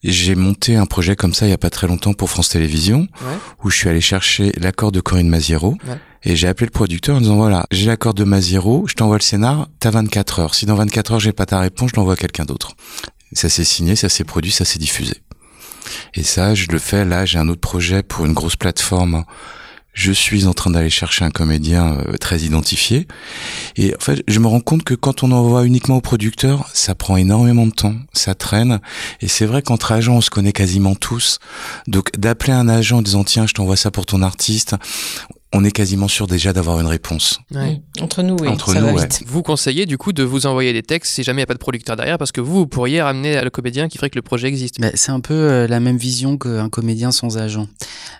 [0.03, 3.07] J'ai monté un projet comme ça il y a pas très longtemps pour France Télévisions,
[3.21, 3.37] Ouais.
[3.63, 5.77] où je suis allé chercher l'accord de Corinne Maziero.
[5.87, 5.97] Ouais.
[6.23, 9.21] Et j'ai appelé le producteur en disant voilà, j'ai l'accord de Maziero, je t'envoie le
[9.21, 10.55] scénar, t'as 24 heures.
[10.55, 12.73] Si dans 24 heures j'ai pas ta réponse, je l'envoie à quelqu'un d'autre.
[13.33, 15.15] Ça s'est signé, ça s'est produit, ça s'est diffusé.
[16.13, 19.25] Et ça, je le fais là, j'ai un autre projet pour une grosse plateforme.
[19.93, 23.07] Je suis en train d'aller chercher un comédien euh, très identifié.
[23.75, 26.95] Et en fait, je me rends compte que quand on envoie uniquement au producteur, ça
[26.95, 28.79] prend énormément de temps, ça traîne.
[29.21, 31.39] Et c'est vrai qu'entre agents, on se connaît quasiment tous.
[31.87, 34.75] Donc d'appeler un agent en disant tiens, je t'envoie ça pour ton artiste,
[35.53, 37.39] on est quasiment sûr déjà d'avoir une réponse.
[37.53, 37.79] Ouais.
[38.01, 38.47] Entre nous, oui.
[38.47, 39.07] Entre ça nous, va ouais.
[39.27, 41.53] Vous conseillez du coup de vous envoyer des textes si jamais il n'y a pas
[41.53, 44.23] de producteur derrière parce que vous, vous pourriez ramener le comédien qui ferait que le
[44.23, 44.81] projet existe.
[44.81, 47.67] Bah, c'est un peu euh, la même vision qu'un comédien sans agent.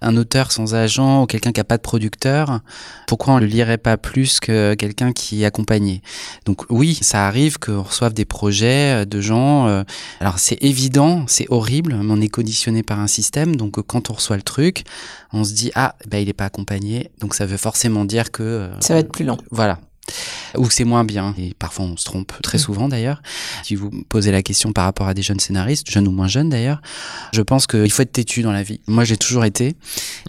[0.02, 2.60] Un auteur sans agent ou quelqu'un qui n'a pas de producteur,
[3.08, 6.02] pourquoi on le lirait pas plus que quelqu'un qui est accompagné?
[6.46, 9.68] Donc oui, ça arrive qu'on reçoive des projets euh, de gens.
[9.68, 9.84] euh,
[10.20, 13.56] alors c'est évident, c'est horrible, mais on est conditionné par un système.
[13.56, 14.84] Donc quand on reçoit le truc,
[15.32, 18.44] on se dit ah bah il est pas accompagné, donc ça veut forcément dire que
[18.44, 19.38] euh, Ça va être plus lent.
[19.50, 19.80] voilà.
[20.58, 21.34] Ou que c'est moins bien.
[21.38, 23.22] Et parfois, on se trompe très souvent d'ailleurs.
[23.64, 26.50] Si vous posez la question par rapport à des jeunes scénaristes, jeunes ou moins jeunes
[26.50, 26.82] d'ailleurs,
[27.34, 28.80] je pense qu'il faut être têtu dans la vie.
[28.88, 29.76] Moi, j'ai toujours été.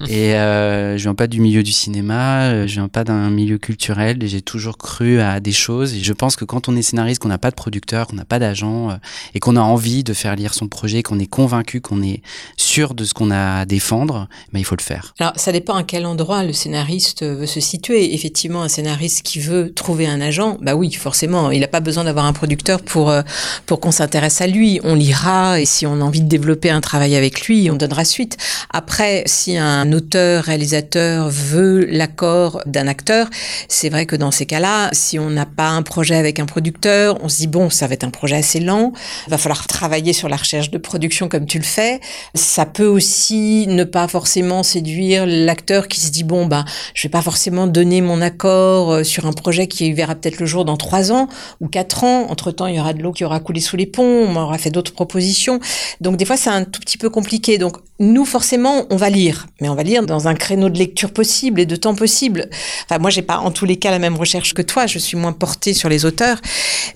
[0.09, 3.59] Et euh, je viens pas du milieu du cinéma, euh, je viens pas d'un milieu
[3.59, 4.23] culturel.
[4.23, 5.95] Et j'ai toujours cru à des choses.
[5.95, 8.25] Et je pense que quand on est scénariste, qu'on n'a pas de producteur, qu'on n'a
[8.25, 8.97] pas d'agent, euh,
[9.35, 12.23] et qu'on a envie de faire lire son projet, qu'on est convaincu, qu'on est
[12.57, 15.15] sûr de ce qu'on a à défendre, ben, il faut le faire.
[15.19, 18.15] Alors, ça dépend à quel endroit le scénariste veut se situer.
[18.15, 22.05] Effectivement, un scénariste qui veut trouver un agent, bah oui, forcément, il n'a pas besoin
[22.05, 23.23] d'avoir un producteur pour euh,
[23.67, 24.81] pour qu'on s'intéresse à lui.
[24.85, 28.05] On lira et si on a envie de développer un travail avec lui, on donnera
[28.05, 28.37] suite.
[28.73, 33.29] Après, si un auteur, réalisateur veut l'accord d'un acteur,
[33.69, 37.19] c'est vrai que dans ces cas-là, si on n'a pas un projet avec un producteur,
[37.23, 38.93] on se dit bon, ça va être un projet assez lent.
[39.27, 42.01] Il va falloir travailler sur la recherche de production comme tu le fais.
[42.35, 47.11] Ça peut aussi ne pas forcément séduire l'acteur qui se dit bon ben je vais
[47.11, 50.77] pas forcément donner mon accord euh, sur un projet qui verra peut-être le jour dans
[50.77, 51.29] trois ans
[51.61, 52.27] ou quatre ans.
[52.31, 54.27] Entre temps, il y aura de l'eau qui aura coulé sous les ponts.
[54.29, 55.61] On m'aura fait d'autres propositions.
[56.01, 57.59] Donc des fois, c'est un tout petit peu compliqué.
[57.59, 61.13] Donc nous, forcément, on va lire, mais on va lire dans un créneau de lecture
[61.13, 62.49] possible et de temps possible.
[62.85, 64.87] Enfin, moi, j'ai pas en tous les cas la même recherche que toi.
[64.87, 66.41] Je suis moins portée sur les auteurs.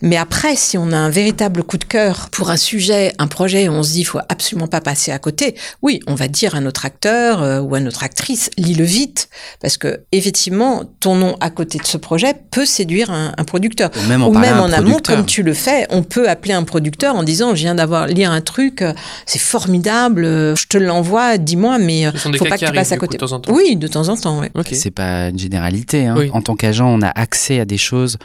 [0.02, 3.68] Mais après, si on a un véritable coup de cœur pour un sujet, un projet,
[3.68, 5.54] on se dit, faut absolument pas passer à côté.
[5.82, 9.28] Oui, on va dire à notre acteur euh, ou à notre actrice, lis-le vite,
[9.60, 13.90] parce que effectivement, ton nom à côté de ce projet peut séduire un, un producteur.
[13.96, 17.14] Ou même en, Ou même amont, comme tu le fais, on peut appeler un producteur
[17.14, 18.92] en disant, je viens d'avoir lire un truc, euh,
[19.26, 22.72] c'est formidable, euh, je te l'envoie, dis-moi, mais euh, sont des faut pas que tu
[22.72, 23.16] passes à coup, côté.
[23.18, 23.52] de temps en temps.
[23.52, 24.50] Oui, de temps en temps, ouais.
[24.54, 24.68] Ok.
[24.72, 26.06] C'est pas une généralité.
[26.06, 26.14] Hein.
[26.18, 26.30] Oui.
[26.32, 28.18] En tant qu'agent, on a accès à des choses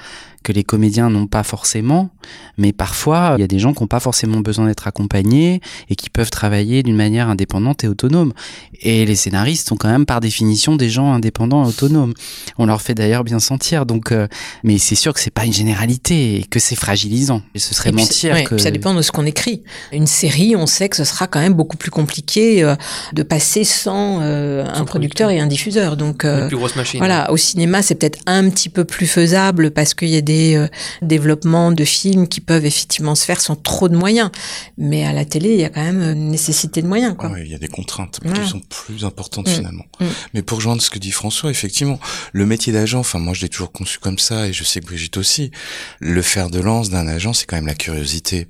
[0.43, 2.09] que les comédiens n'ont pas forcément,
[2.57, 5.95] mais parfois il y a des gens qui n'ont pas forcément besoin d'être accompagnés et
[5.95, 8.33] qui peuvent travailler d'une manière indépendante et autonome.
[8.81, 12.13] Et les scénaristes sont quand même par définition des gens indépendants et autonomes.
[12.57, 13.85] On leur fait d'ailleurs bien sentir.
[13.85, 14.27] Donc, euh,
[14.63, 17.41] mais c'est sûr que c'est pas une généralité et que c'est fragilisant.
[17.55, 19.63] Et ce serait Et puis, mentir ouais, que ça dépend de ce qu'on écrit.
[19.91, 22.75] Une série, on sait que ce sera quand même beaucoup plus compliqué euh,
[23.13, 25.97] de passer sans euh, un producteur et un diffuseur.
[25.97, 26.99] Donc Une euh, plus grosse machine.
[26.99, 30.32] voilà, au cinéma, c'est peut-être un petit peu plus faisable parce qu'il y a des
[30.55, 30.67] euh,
[31.01, 34.31] développements de films qui peuvent effectivement se faire sans trop de moyens.
[34.77, 37.15] Mais à la télé, il y a quand même une nécessité de moyens.
[37.17, 37.31] Quoi.
[37.39, 39.55] Il y a des contraintes qui sont plus importantes Mm.
[39.55, 39.85] finalement.
[39.99, 40.05] Mm.
[40.33, 41.99] Mais pour rejoindre ce que dit François, effectivement,
[42.31, 44.85] le métier d'agent, enfin moi je l'ai toujours conçu comme ça et je sais que
[44.85, 45.51] Brigitte aussi,
[45.99, 48.47] le fer de lance d'un agent, c'est quand même la curiosité.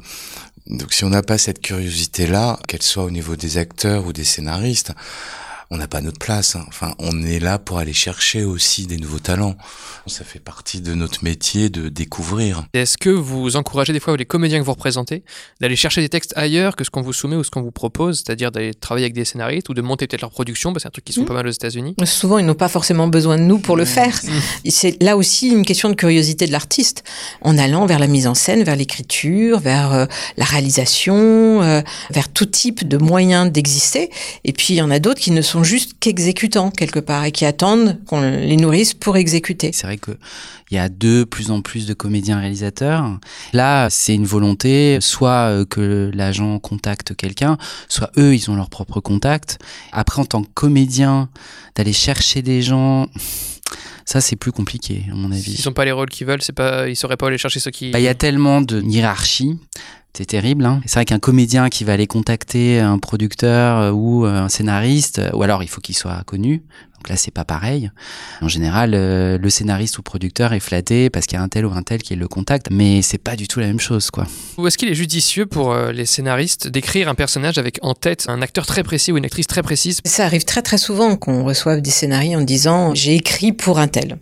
[0.67, 4.23] Donc si on n'a pas cette curiosité-là, qu'elle soit au niveau des acteurs ou des
[4.23, 4.93] scénaristes,
[5.73, 6.55] on n'a pas notre place.
[6.55, 6.63] hein.
[6.67, 9.55] Enfin, on est là pour aller chercher aussi des nouveaux talents.
[10.05, 12.65] Ça fait partie de notre métier de découvrir.
[12.73, 15.23] Est-ce que vous encouragez des fois les comédiens que vous représentez
[15.61, 18.17] d'aller chercher des textes ailleurs que ce qu'on vous soumet ou ce qu'on vous propose,
[18.17, 20.91] c'est-à-dire d'aller travailler avec des scénaristes ou de monter peut-être leur production, bah, c'est un
[20.91, 21.27] truc qui se fait Mm.
[21.27, 21.95] pas mal aux États-Unis.
[22.05, 24.19] Souvent, ils n'ont pas forcément besoin de nous pour le faire.
[24.65, 27.03] Et C'est là aussi une question de curiosité de l'artiste,
[27.41, 30.05] en allant vers la mise en scène, vers l'écriture, vers euh,
[30.37, 34.09] la réalisation, euh, vers tout type de moyens d'exister.
[34.43, 37.31] Et puis, il y en a d'autres qui ne sont juste qu'exécutants quelque part et
[37.31, 39.71] qui attendent qu'on les nourrisse pour exécuter.
[39.73, 40.11] C'est vrai que
[40.71, 43.19] il y a de plus en plus de comédiens réalisateurs.
[43.53, 47.59] Là, c'est une volonté, soit euh, que l'agent contacte quelqu'un,
[47.89, 49.59] soit eux, ils ont leur propre contact.
[49.91, 51.29] Après, en tant que comédien,
[51.75, 53.07] d'aller chercher des gens,
[54.05, 55.53] ça c'est plus compliqué, à mon avis.
[55.59, 57.71] Ils n'ont pas les rôles qu'ils veulent, c'est pas, ils sauraient pas aller chercher ceux
[57.71, 57.91] qui.
[57.91, 59.59] Bah, Il y a tellement de hiérarchie.
[60.15, 60.65] C'est terrible.
[60.65, 64.49] Hein c'est vrai qu'un comédien qui va aller contacter un producteur euh, ou euh, un
[64.49, 66.61] scénariste, euh, ou alors il faut qu'il soit connu.
[67.03, 67.91] Donc là, c'est pas pareil.
[68.39, 71.65] En général, euh, le scénariste ou producteur est flatté parce qu'il y a un tel
[71.65, 74.25] ou un tel qui le contacte, mais c'est pas du tout la même chose, quoi.
[74.57, 78.23] Ou est-ce qu'il est judicieux pour euh, les scénaristes d'écrire un personnage avec en tête
[78.29, 79.99] un acteur très précis ou une actrice très précise?
[80.05, 83.89] Ça arrive très très souvent qu'on reçoive des scénarios en disant j'ai écrit pour un
[83.89, 84.19] tel.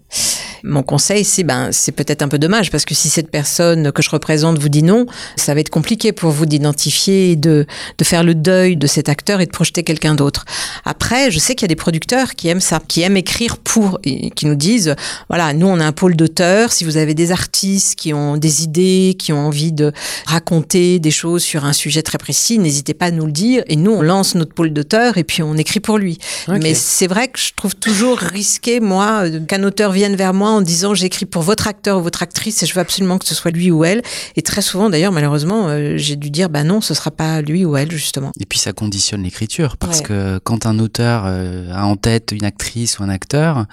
[0.63, 4.01] Mon conseil, c'est ben, c'est peut-être un peu dommage parce que si cette personne que
[4.01, 5.05] je représente vous dit non,
[5.35, 7.65] ça va être compliqué pour vous d'identifier et de,
[7.97, 10.45] de faire le deuil de cet acteur et de projeter quelqu'un d'autre.
[10.85, 13.99] Après, je sais qu'il y a des producteurs qui aiment ça, qui aiment écrire pour,
[14.03, 14.95] et qui nous disent,
[15.29, 18.63] voilà, nous on a un pôle d'auteurs, si vous avez des artistes qui ont des
[18.63, 19.91] idées, qui ont envie de
[20.25, 23.75] raconter des choses sur un sujet très précis, n'hésitez pas à nous le dire et
[23.75, 26.17] nous on lance notre pôle d'auteur et puis on écrit pour lui.
[26.47, 30.61] Mais c'est vrai que je trouve toujours risqué, moi, qu'un auteur vienne vers moi en
[30.61, 33.51] disant j'écris pour votre acteur ou votre actrice et je veux absolument que ce soit
[33.51, 34.01] lui ou elle.
[34.35, 37.65] Et très souvent, d'ailleurs, malheureusement, euh, j'ai dû dire bah non, ce sera pas lui
[37.65, 38.31] ou elle justement.
[38.39, 42.45] Et puis ça conditionne l'écriture parce que quand un auteur euh, a en tête une
[42.45, 43.65] actrice ou un acteur,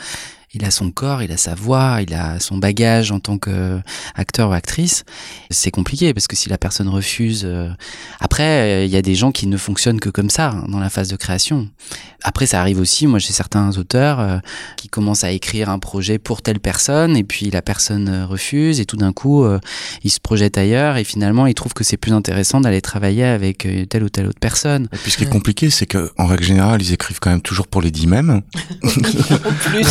[0.54, 4.50] il a son corps, il a sa voix, il a son bagage en tant qu'acteur
[4.50, 5.04] ou actrice.
[5.50, 7.68] C'est compliqué parce que si la personne refuse, euh,
[8.18, 11.08] après il y a des gens qui ne fonctionnent que comme ça dans la phase
[11.08, 11.68] de création.
[12.22, 14.38] Après ça arrive aussi, moi j'ai certains auteurs euh,
[14.76, 18.80] qui commencent à écrire un projet pour telle personne et puis la personne euh, refuse
[18.80, 19.46] et tout d'un coup
[20.02, 23.68] ils se projettent ailleurs et finalement ils trouvent que c'est plus intéressant d'aller travailler avec
[23.88, 24.88] telle ou telle autre personne.
[24.92, 27.42] Et puis ce qui est compliqué, c'est que en règle générale ils écrivent quand même
[27.42, 28.30] toujours pour les dix mêmes.
[28.82, 29.86] en plus.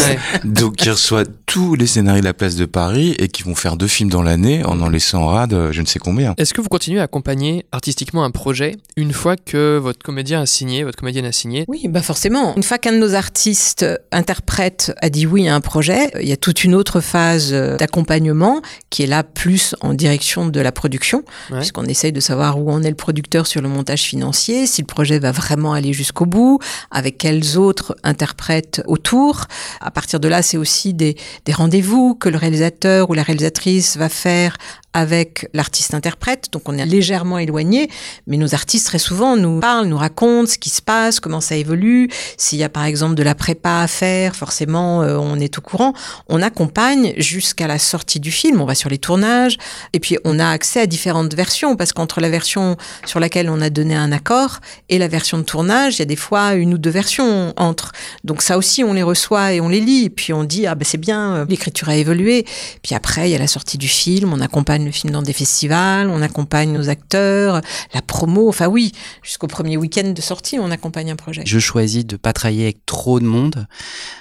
[0.47, 3.75] Donc ils reçoivent tous les scénarios de la place de Paris et qui vont faire
[3.75, 6.33] deux films dans l'année en en laissant en rade euh, je ne sais combien.
[6.37, 10.45] Est-ce que vous continuez à accompagner artistiquement un projet une fois que votre comédien a
[10.45, 11.65] signé, votre comédienne a signé?
[11.67, 12.55] Oui, bah forcément.
[12.55, 16.31] Une fois qu'un de nos artistes interprète a dit oui à un projet, il y
[16.31, 21.23] a toute une autre phase d'accompagnement qui est là plus en direction de la production,
[21.51, 24.87] puisqu'on essaye de savoir où en est le producteur sur le montage financier, si le
[24.87, 26.59] projet va vraiment aller jusqu'au bout,
[26.91, 29.45] avec quels autres interprètes autour.
[29.81, 31.15] À partir de là, c'est aussi des,
[31.51, 34.57] rendez-vous que le réalisateur ou la réalisatrice va faire
[34.97, 37.87] avec l'artiste-interprète, donc on est légèrement éloigné,
[38.25, 41.55] mais nos artistes très souvent nous parlent, nous racontent ce qui se passe, comment ça
[41.55, 45.55] évolue, s'il y a par exemple de la prépa à faire, forcément euh, on est
[45.59, 45.93] au courant,
[46.29, 49.57] on accompagne jusqu'à la sortie du film, on va sur les tournages,
[49.93, 52.75] et puis on a accès à différentes versions, parce qu'entre la version
[53.05, 56.05] sur laquelle on a donné un accord et la version de tournage, il y a
[56.05, 57.91] des fois une ou deux versions entre,
[58.23, 60.85] donc ça aussi on les reçoit et on les lit, puis on dit, ah ben
[60.85, 62.47] c'est bien, euh, l'écriture a évolué,
[62.81, 65.33] puis après il y a la sortie du film, on accompagne le film dans des
[65.33, 67.61] festivals, on accompagne nos acteurs,
[67.93, 71.43] la promo, enfin oui, jusqu'au premier week-end de sortie, on accompagne un projet.
[71.45, 73.67] Je choisis de pas travailler avec trop de monde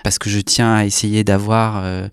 [0.04, 2.08] parce que je tiens à essayer d'avoir euh,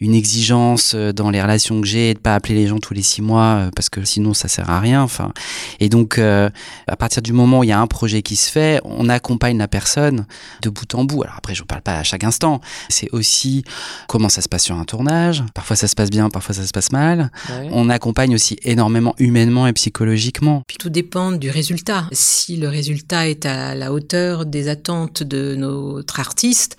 [0.00, 3.02] une exigence euh, dans les relations que j'ai de pas appeler les gens tous les
[3.02, 5.02] six mois euh, parce que sinon ça sert à rien.
[5.02, 5.32] Enfin,
[5.80, 6.50] et donc euh,
[6.86, 9.58] à partir du moment où il y a un projet qui se fait, on accompagne
[9.58, 10.26] la personne
[10.62, 11.22] de bout en bout.
[11.22, 12.60] Alors après, je ne parle pas à chaque instant.
[12.88, 13.64] C'est aussi
[14.06, 15.44] comment ça se passe sur un tournage.
[15.54, 17.30] Parfois ça se passe bien, parfois ça se passe mal.
[17.72, 20.62] On accompagne aussi énormément humainement et psychologiquement.
[20.66, 22.06] Puis tout dépend du résultat.
[22.12, 26.76] Si le résultat est à la hauteur des attentes de notre artiste,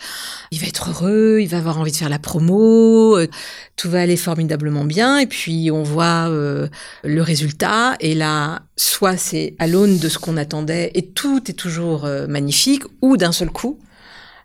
[0.51, 3.27] il va être heureux, il va avoir envie de faire la promo, euh,
[3.75, 6.67] tout va aller formidablement bien, et puis on voit euh,
[7.03, 11.53] le résultat, et là, soit c'est à l'aune de ce qu'on attendait, et tout est
[11.53, 13.79] toujours euh, magnifique, ou d'un seul coup,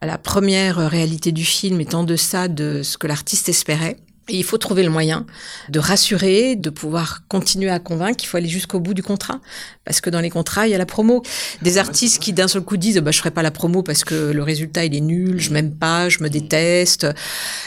[0.02, 3.96] la première réalité du film est en deçà de ce que l'artiste espérait.
[4.28, 5.26] Et il faut trouver le moyen
[5.68, 9.40] de rassurer, de pouvoir continuer à convaincre qu'il faut aller jusqu'au bout du contrat.
[9.84, 11.22] Parce que dans les contrats, il y a la promo.
[11.60, 14.32] Des artistes qui d'un seul coup disent bah, je ferai pas la promo parce que
[14.32, 17.06] le résultat il est nul, je m'aime pas, je me déteste.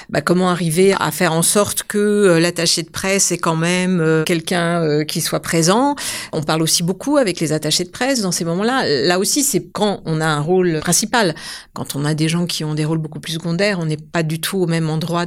[0.10, 3.99] Bah, comment arriver à faire en sorte que euh, l'attaché de presse est quand même
[4.01, 5.95] euh, quelqu'un euh, qui soit présent?
[6.34, 8.84] On parle aussi beaucoup avec les attachés de presse dans ces moments-là.
[9.05, 11.36] Là aussi, c'est quand on a un rôle principal.
[11.74, 14.24] Quand on a des gens qui ont des rôles beaucoup plus secondaires, on n'est pas
[14.24, 15.26] du tout au même endroit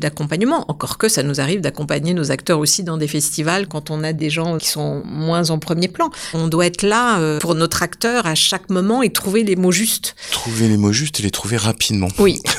[0.00, 4.02] d'accompagnement encore que ça nous arrive d'accompagner nos acteurs aussi dans des festivals quand on
[4.04, 6.10] a des gens qui sont moins en premier plan.
[6.34, 9.72] On doit être là euh, pour notre acteur à chaque moment et trouver les mots
[9.72, 10.14] justes.
[10.30, 12.08] Trouver les mots justes et les trouver rapidement.
[12.18, 12.38] Oui.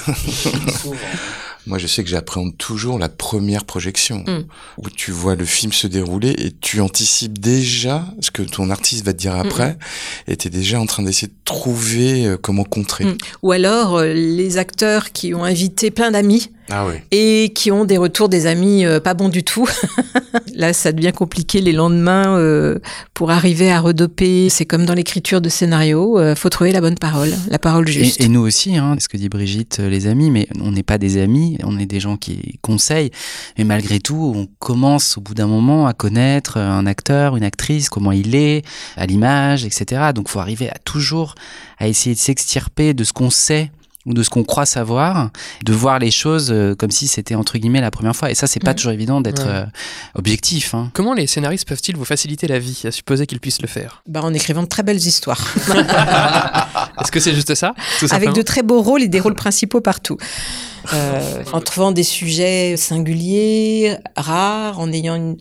[1.68, 4.46] Moi, je sais que j'appréhende toujours la première projection, mm.
[4.80, 9.06] où tu vois le film se dérouler et tu anticipes déjà ce que ton artiste
[9.06, 9.78] va te dire après,
[10.28, 13.06] et tu es déjà en train d'essayer de trouver euh, comment contrer.
[13.06, 13.18] Mm.
[13.44, 16.96] Ou alors, euh, les acteurs qui ont invité plein d'amis, ah oui.
[17.12, 19.68] et qui ont des retours des amis euh, pas bons du tout.
[20.56, 22.80] Là, ça devient compliqué les lendemains euh,
[23.14, 24.50] pour arriver à redoper.
[24.50, 28.22] C'est comme dans l'écriture de scénario, euh, faut trouver la bonne parole, la parole juste.
[28.22, 31.18] Et, nous aussi, hein, ce que dit Brigitte, les amis, mais on n'est pas des
[31.22, 33.12] amis, on est des gens qui conseillent.
[33.58, 37.90] Mais malgré tout, on commence au bout d'un moment à connaître un acteur, une actrice,
[37.90, 38.64] comment il est,
[38.98, 40.12] à l'image, etc.
[40.14, 41.36] Donc, faut arriver à toujours
[41.80, 43.72] à essayer de s'extirper de ce qu'on sait
[44.06, 45.30] ou de ce qu'on croit savoir,
[45.64, 48.32] de voir les choses euh, comme si c'était entre guillemets la première fois.
[48.32, 48.76] Et ça, c'est pas Mm.
[48.76, 49.52] toujours évident d'être Ouais.
[49.54, 49.66] euh,
[50.16, 50.74] objectif.
[50.74, 50.90] Hein.
[50.94, 54.02] Comment les scénaristes peuvent-ils vous faciliter la vie, à supposer qu'ils puissent le faire?
[54.08, 55.42] Bah, en écrivant de très belles histoires,
[57.02, 59.82] Est-ce que c'est juste ça tout avec de très beaux rôles et des rôles principaux
[59.82, 60.18] partout.
[60.94, 65.38] Euh, en trouvant des sujets singuliers, rares, en ayant une,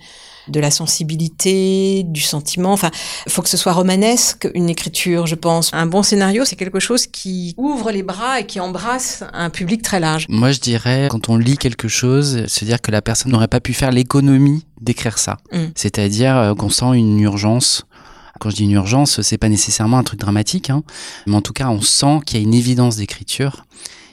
[0.51, 2.73] de la sensibilité, du sentiment.
[2.73, 2.91] Enfin,
[3.27, 5.71] il faut que ce soit romanesque, une écriture, je pense.
[5.73, 9.83] Un bon scénario, c'est quelque chose qui ouvre les bras et qui embrasse un public
[9.83, 10.27] très large.
[10.29, 13.61] Moi, je dirais, quand on lit quelque chose, se dire que la personne n'aurait pas
[13.61, 15.39] pu faire l'économie d'écrire ça.
[15.53, 15.59] Mm.
[15.75, 17.87] C'est-à-dire euh, qu'on sent une urgence.
[18.39, 20.83] Quand je dis une urgence, c'est pas nécessairement un truc dramatique, hein,
[21.27, 23.67] mais en tout cas, on sent qu'il y a une évidence d'écriture,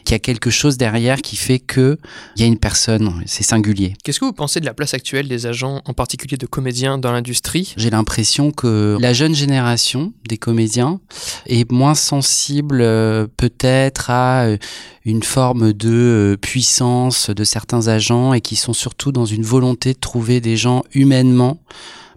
[0.07, 1.97] qu'il y a quelque chose derrière qui fait que
[2.37, 3.93] il y a une personne, c'est singulier.
[4.05, 7.11] Qu'est-ce que vous pensez de la place actuelle des agents, en particulier de comédiens dans
[7.11, 7.73] l'industrie?
[7.75, 11.01] J'ai l'impression que la jeune génération des comédiens
[11.45, 14.57] est moins sensible euh, peut-être à euh,
[15.03, 19.93] une forme de euh, puissance de certains agents et qui sont surtout dans une volonté
[19.93, 21.59] de trouver des gens humainement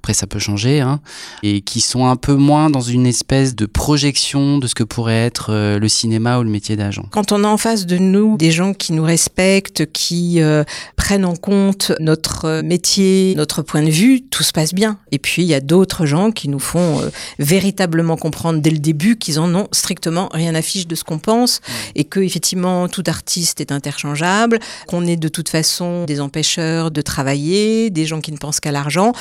[0.01, 1.01] après ça peut changer, hein,
[1.43, 5.27] et qui sont un peu moins dans une espèce de projection de ce que pourrait
[5.27, 7.05] être euh, le cinéma ou le métier d'agent.
[7.11, 10.65] Quand on a en face de nous des gens qui nous respectent, qui euh,
[10.97, 14.99] prennent en compte notre euh, métier, notre point de vue, tout se passe bien.
[15.13, 18.79] Et puis il y a d'autres gens qui nous font euh, véritablement comprendre dès le
[18.79, 21.61] début qu'ils en ont strictement rien à fiche de ce qu'on pense
[21.95, 27.03] et que effectivement tout artiste est interchangeable, qu'on est de toute façon des empêcheurs de
[27.03, 29.13] travailler, des gens qui ne pensent qu'à l'argent.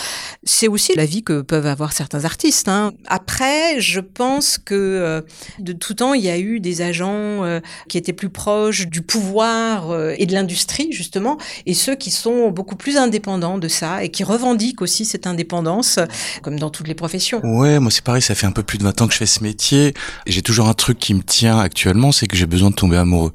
[0.43, 2.67] C'est aussi la vie que peuvent avoir certains artistes.
[2.67, 2.93] hein.
[3.07, 5.21] Après, je pense que euh,
[5.59, 9.01] de tout temps, il y a eu des agents euh, qui étaient plus proches du
[9.01, 14.03] pouvoir euh, et de l'industrie, justement, et ceux qui sont beaucoup plus indépendants de ça
[14.03, 15.99] et qui revendiquent aussi cette indépendance,
[16.41, 17.41] comme dans toutes les professions.
[17.43, 19.25] Ouais, moi c'est pareil, ça fait un peu plus de 20 ans que je fais
[19.25, 19.93] ce métier.
[20.27, 23.33] J'ai toujours un truc qui me tient actuellement, c'est que j'ai besoin de tomber amoureux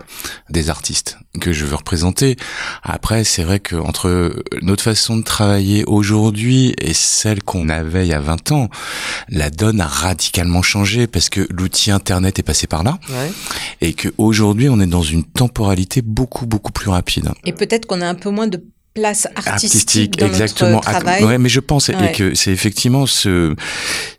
[0.50, 2.36] des artistes que je veux représenter.
[2.82, 8.10] Après, c'est vrai que entre notre façon de travailler aujourd'hui et celle qu'on avait il
[8.10, 8.68] y a 20 ans,
[9.30, 13.32] la donne a radicalement changé parce que l'outil internet est passé par là Ouais.
[13.80, 17.30] et que aujourd'hui on est dans une temporalité beaucoup beaucoup plus rapide.
[17.46, 18.62] Et peut-être qu'on a un peu moins de
[18.92, 20.70] place artistique, artistique, dans exactement.
[20.72, 21.20] notre travail.
[21.22, 23.54] Ah, Ouais, mais je pense et que c'est effectivement ce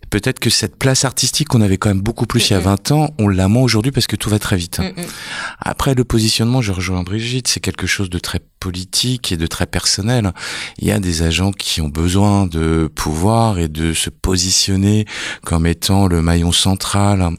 [0.09, 2.61] peut-être que cette place artistique qu'on avait quand même beaucoup plus il y a Mm,
[2.61, 2.65] mm.
[2.65, 4.81] 20 ans, on l'a moins aujourd'hui parce que tout va très vite.
[5.59, 9.67] Après le positionnement, je rejoins Brigitte, c'est quelque chose de très politique et de très
[9.67, 10.31] personnel.
[10.79, 15.05] Il y a des agents qui ont besoin de pouvoir et de se positionner
[15.43, 17.29] comme étant le maillon central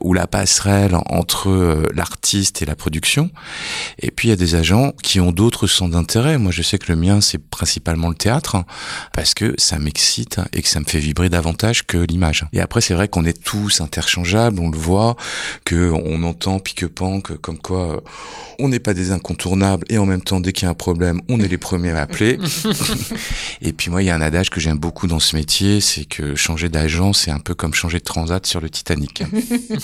[0.00, 3.30] ou la passerelle entre euh, l'artiste et la production.
[4.00, 6.36] Et puis il y a des agents qui ont d'autres centres d'intérêt.
[6.36, 8.56] Moi, je sais que le mien, c'est principalement le théâtre
[9.12, 12.44] parce que ça m'excite et que ça me fait vibrer davantage que l'image.
[12.52, 15.14] Et après, c'est vrai qu'on est tous interchangeables, on le voit,
[15.64, 18.00] que on entend pique-pan, que comme quoi euh,
[18.58, 21.20] on n'est pas des incontournables et en même temps, dès qu'il y a un problème,
[21.28, 22.38] on est les premiers à appeler.
[23.60, 26.06] et puis moi, il y a un adage que j'aime beaucoup dans ce métier, c'est
[26.06, 29.22] que changer d'agent, c'est un peu comme changer de transat sur le Titanic.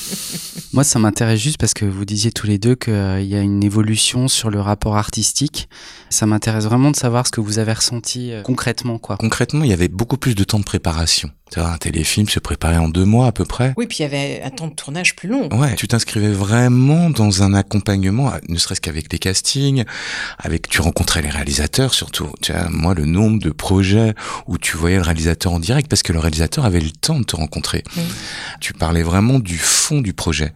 [0.73, 3.63] Moi, ça m'intéresse juste parce que vous disiez tous les deux qu'il y a une
[3.63, 5.69] évolution sur le rapport artistique.
[6.09, 9.19] Ça m'intéresse vraiment de savoir ce que vous avez ressenti euh, concrètement, quoi.
[9.19, 11.31] Concrètement, il y avait beaucoup plus de temps de préparation.
[11.57, 13.75] Un téléfilm se préparait en deux mois à peu près.
[13.77, 15.49] Oui, puis il y avait un temps de tournage plus long.
[15.53, 19.85] Ouais, tu t'inscrivais vraiment dans un accompagnement, ne serait-ce qu'avec les castings,
[20.39, 22.31] avec tu rencontrais les réalisateurs surtout.
[22.43, 24.15] Tu vois, moi le nombre de projets
[24.47, 27.25] où tu voyais le réalisateur en direct parce que le réalisateur avait le temps de
[27.25, 27.83] te rencontrer.
[28.61, 30.53] Tu parlais vraiment du fond du projet.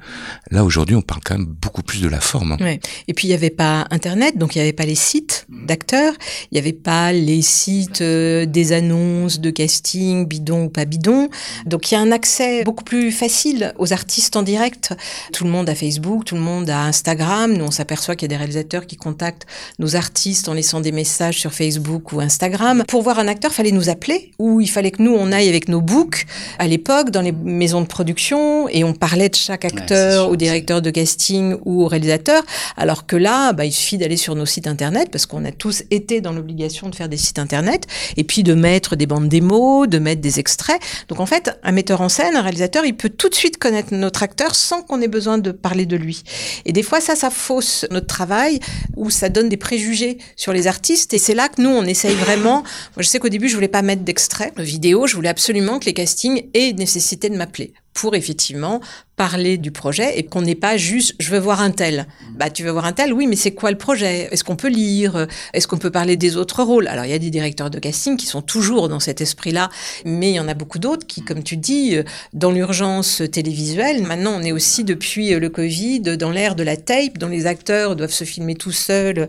[0.50, 2.56] Là aujourd'hui, on parle quand même beaucoup plus de la forme.
[2.60, 2.80] Ouais.
[3.08, 6.14] Et puis il n'y avait pas Internet, donc il n'y avait pas les sites d'acteurs,
[6.50, 11.28] il n'y avait pas les sites euh, des annonces de casting, bidon ou pas bidon.
[11.66, 14.94] Donc il y a un accès beaucoup plus facile aux artistes en direct.
[15.32, 17.52] Tout le monde a Facebook, tout le monde a Instagram.
[17.52, 19.46] Nous on s'aperçoit qu'il y a des réalisateurs qui contactent
[19.78, 22.84] nos artistes en laissant des messages sur Facebook ou Instagram.
[22.88, 25.68] Pour voir un acteur, fallait nous appeler ou il fallait que nous on aille avec
[25.68, 26.26] nos books
[26.58, 30.36] à l'époque dans les maisons de production et on parlait de chaque acteur sûr, ou
[30.36, 32.42] directeur de casting ou au réalisateur.
[32.76, 35.82] Alors que là, bah, il suffit d'aller sur nos sites internet parce qu'on a tous
[35.90, 39.88] été dans l'obligation de faire des sites internet et puis de mettre des bandes démos,
[39.88, 40.71] de mettre des extraits.
[41.08, 43.94] Donc en fait, un metteur en scène, un réalisateur, il peut tout de suite connaître
[43.94, 46.22] notre acteur sans qu'on ait besoin de parler de lui.
[46.64, 48.60] Et des fois, ça, ça fausse notre travail
[48.96, 51.14] ou ça donne des préjugés sur les artistes.
[51.14, 52.62] Et c'est là que nous, on essaye vraiment.
[52.98, 55.06] Je sais qu'au début, je voulais pas mettre d'extrait de vidéo.
[55.06, 58.80] Je voulais absolument que les castings aient nécessité de m'appeler pour effectivement
[59.16, 62.06] parler du projet et qu'on n'ait pas juste je veux voir un tel.
[62.34, 64.28] Bah tu veux voir un tel, oui, mais c'est quoi le projet?
[64.32, 65.26] Est-ce qu'on peut lire?
[65.52, 66.88] Est-ce qu'on peut parler des autres rôles?
[66.88, 69.68] Alors il y a des directeurs de casting qui sont toujours dans cet esprit-là,
[70.04, 74.02] mais il y en a beaucoup d'autres qui, comme tu dis, euh, dans l'urgence télévisuelle,
[74.02, 77.46] maintenant on est aussi depuis euh, le Covid dans l'ère de la tape, dont les
[77.46, 79.28] acteurs doivent se filmer tout seuls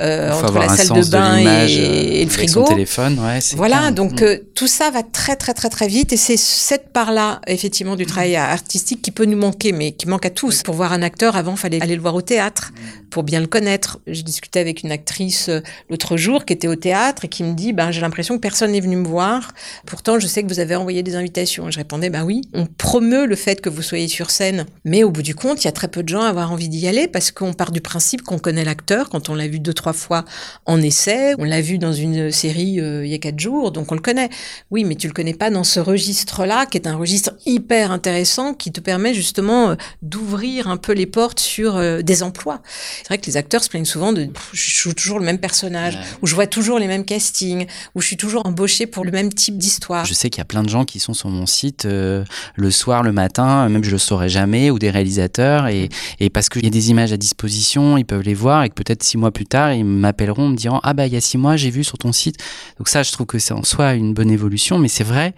[0.00, 2.64] euh, entre la salle de bain et, le frigo.
[2.66, 4.40] Son téléphone, ouais, voilà, donc mm.
[4.54, 8.36] tout ça va très très très très vite et c'est cette part-là effectivement du travail
[8.36, 10.62] artistique qui peut nous manquer, mais qui manque à tous.
[10.62, 12.72] Pour voir un acteur, avant, fallait aller le voir au théâtre
[13.10, 14.00] pour bien le connaître.
[14.06, 17.54] J'ai discuté avec une actrice euh, l'autre jour qui était au théâtre et qui me
[17.54, 19.52] dit, ben, j'ai l'impression que personne n'est venu me voir.
[19.86, 21.70] Pourtant, je sais que vous avez envoyé des invitations.
[21.70, 24.64] je répondais, ben oui, on promeut le fait que vous soyez sur scène.
[24.84, 26.68] Mais au bout du compte, il y a très peu de gens à avoir envie
[26.68, 29.74] d'y aller parce qu'on part du principe qu'on connaît l'acteur quand on l'a vu deux,
[29.74, 30.24] trois fois
[30.64, 31.34] en essai.
[31.38, 34.00] On l'a vu dans une série euh, il y a quatre jours, donc on le
[34.00, 34.30] connaît.
[34.70, 38.54] Oui, mais tu le connais pas dans ce registre-là, qui est un registre hyper intéressant
[38.54, 42.60] qui te permet justement euh, d'ouvrir un peu les portes sur des emplois.
[42.98, 45.98] C'est vrai que les acteurs se plaignent souvent de je joue toujours le même personnage,
[46.20, 49.32] ou je vois toujours les mêmes castings, ou je suis toujours embauché pour le même
[49.32, 50.04] type d'histoire.
[50.04, 52.24] Je sais qu'il y a plein de gens qui sont sur mon site euh,
[52.56, 55.88] le soir, le matin, même je le saurais jamais, ou des réalisateurs, et,
[56.20, 58.74] et parce qu'il y a des images à disposition, ils peuvent les voir, et que
[58.74, 61.20] peut-être six mois plus tard, ils m'appelleront en me disant ah bah il y a
[61.20, 62.36] six mois j'ai vu sur ton site.
[62.78, 65.34] Donc ça, je trouve que c'est en soi une bonne évolution, mais c'est vrai.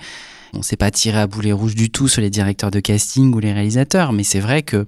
[0.56, 3.40] On s'est pas tiré à boulet rouge du tout sur les directeurs de casting ou
[3.40, 4.86] les réalisateurs, mais c'est vrai que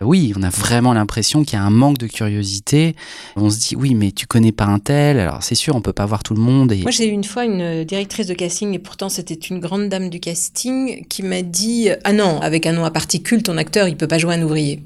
[0.00, 2.96] oui, on a vraiment l'impression qu'il y a un manque de curiosité.
[3.36, 5.18] On se dit, oui, mais tu connais pas un tel.
[5.18, 6.74] Alors, c'est sûr, on peut pas voir tout le monde.
[6.82, 10.08] Moi, j'ai eu une fois une directrice de casting, et pourtant, c'était une grande dame
[10.08, 13.96] du casting, qui m'a dit, ah non, avec un nom à particule, ton acteur, il
[13.96, 14.82] peut pas jouer un ouvrier.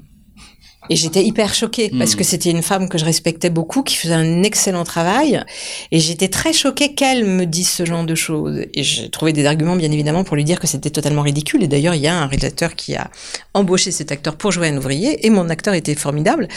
[0.89, 2.25] Et j'étais hyper choquée parce que hmm.
[2.25, 5.43] c'était une femme que je respectais beaucoup, qui faisait un excellent travail.
[5.91, 8.65] Et j'étais très choquée qu'elle me dise ce genre de choses.
[8.73, 11.63] Et j'ai trouvé des arguments, bien évidemment, pour lui dire que c'était totalement ridicule.
[11.63, 13.09] Et d'ailleurs, il y a un réalisateur qui a
[13.53, 15.25] embauché cet acteur pour jouer un ouvrier.
[15.25, 16.47] Et mon acteur était formidable.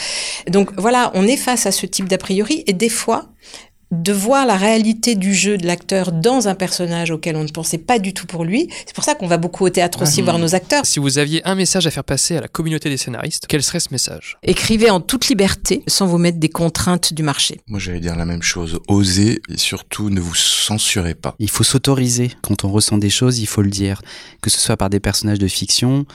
[0.49, 2.63] Donc voilà, on est face à ce type d'a priori.
[2.67, 3.29] Et des fois,
[3.91, 7.77] de voir la réalité du jeu de l'acteur dans un personnage auquel on ne pensait
[7.77, 8.69] pas du tout pour lui.
[8.85, 10.25] C'est pour ça qu'on va beaucoup au théâtre aussi mhm.
[10.25, 10.85] voir nos acteurs.
[10.85, 13.79] Si vous aviez un message à faire passer à la communauté des scénaristes, quel serait
[13.79, 14.37] ce message?
[14.43, 17.59] Écrivez en toute liberté sans vous mettre des contraintes du marché.
[17.67, 18.79] Moi j'allais dire la même chose.
[18.87, 21.35] Osez et surtout ne vous censurez pas.
[21.39, 22.31] Il faut s'autoriser.
[22.41, 24.01] Quand on ressent des choses, il faut le dire.
[24.41, 26.05] Que ce soit par des personnages de fiction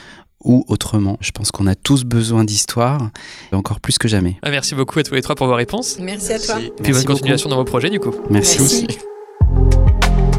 [0.47, 1.18] ou autrement.
[1.20, 3.11] Je pense qu'on a tous besoin d'histoire,
[3.53, 4.38] encore plus que jamais.
[4.42, 5.99] Ah, merci beaucoup à tous les trois pour vos réponses.
[5.99, 6.61] Merci à toi.
[6.61, 8.14] Et puis bonne continuation dans vos projets du coup.
[8.30, 8.86] Merci.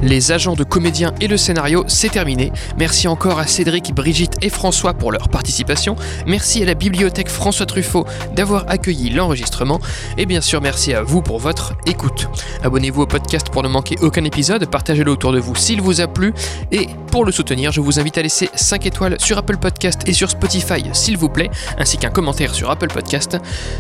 [0.07, 2.53] Les agents de comédiens et le scénario, c'est terminé.
[2.79, 5.97] Merci encore à Cédric, Brigitte et François pour leur participation.
[6.25, 9.81] Merci à la bibliothèque François Truffaut d'avoir accueilli l'enregistrement.
[10.17, 12.29] Et bien sûr, merci à vous pour votre écoute.
[12.63, 16.07] Abonnez-vous au podcast pour ne manquer aucun épisode, partagez-le autour de vous s'il vous a
[16.07, 16.33] plu.
[16.71, 20.13] Et pour le soutenir, je vous invite à laisser 5 étoiles sur Apple Podcast et
[20.13, 23.37] sur Spotify s'il vous plaît, ainsi qu'un commentaire sur Apple Podcast.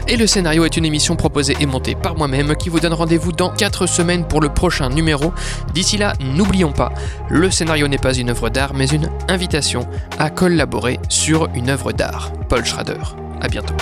[0.09, 3.31] Et le scénario est une émission proposée et montée par moi-même qui vous donne rendez-vous
[3.31, 5.31] dans 4 semaines pour le prochain numéro.
[5.73, 6.91] D'ici là, n'oublions pas,
[7.29, 9.87] le scénario n'est pas une œuvre d'art, mais une invitation
[10.19, 12.31] à collaborer sur une œuvre d'art.
[12.49, 13.01] Paul Schrader.
[13.41, 13.75] À bientôt.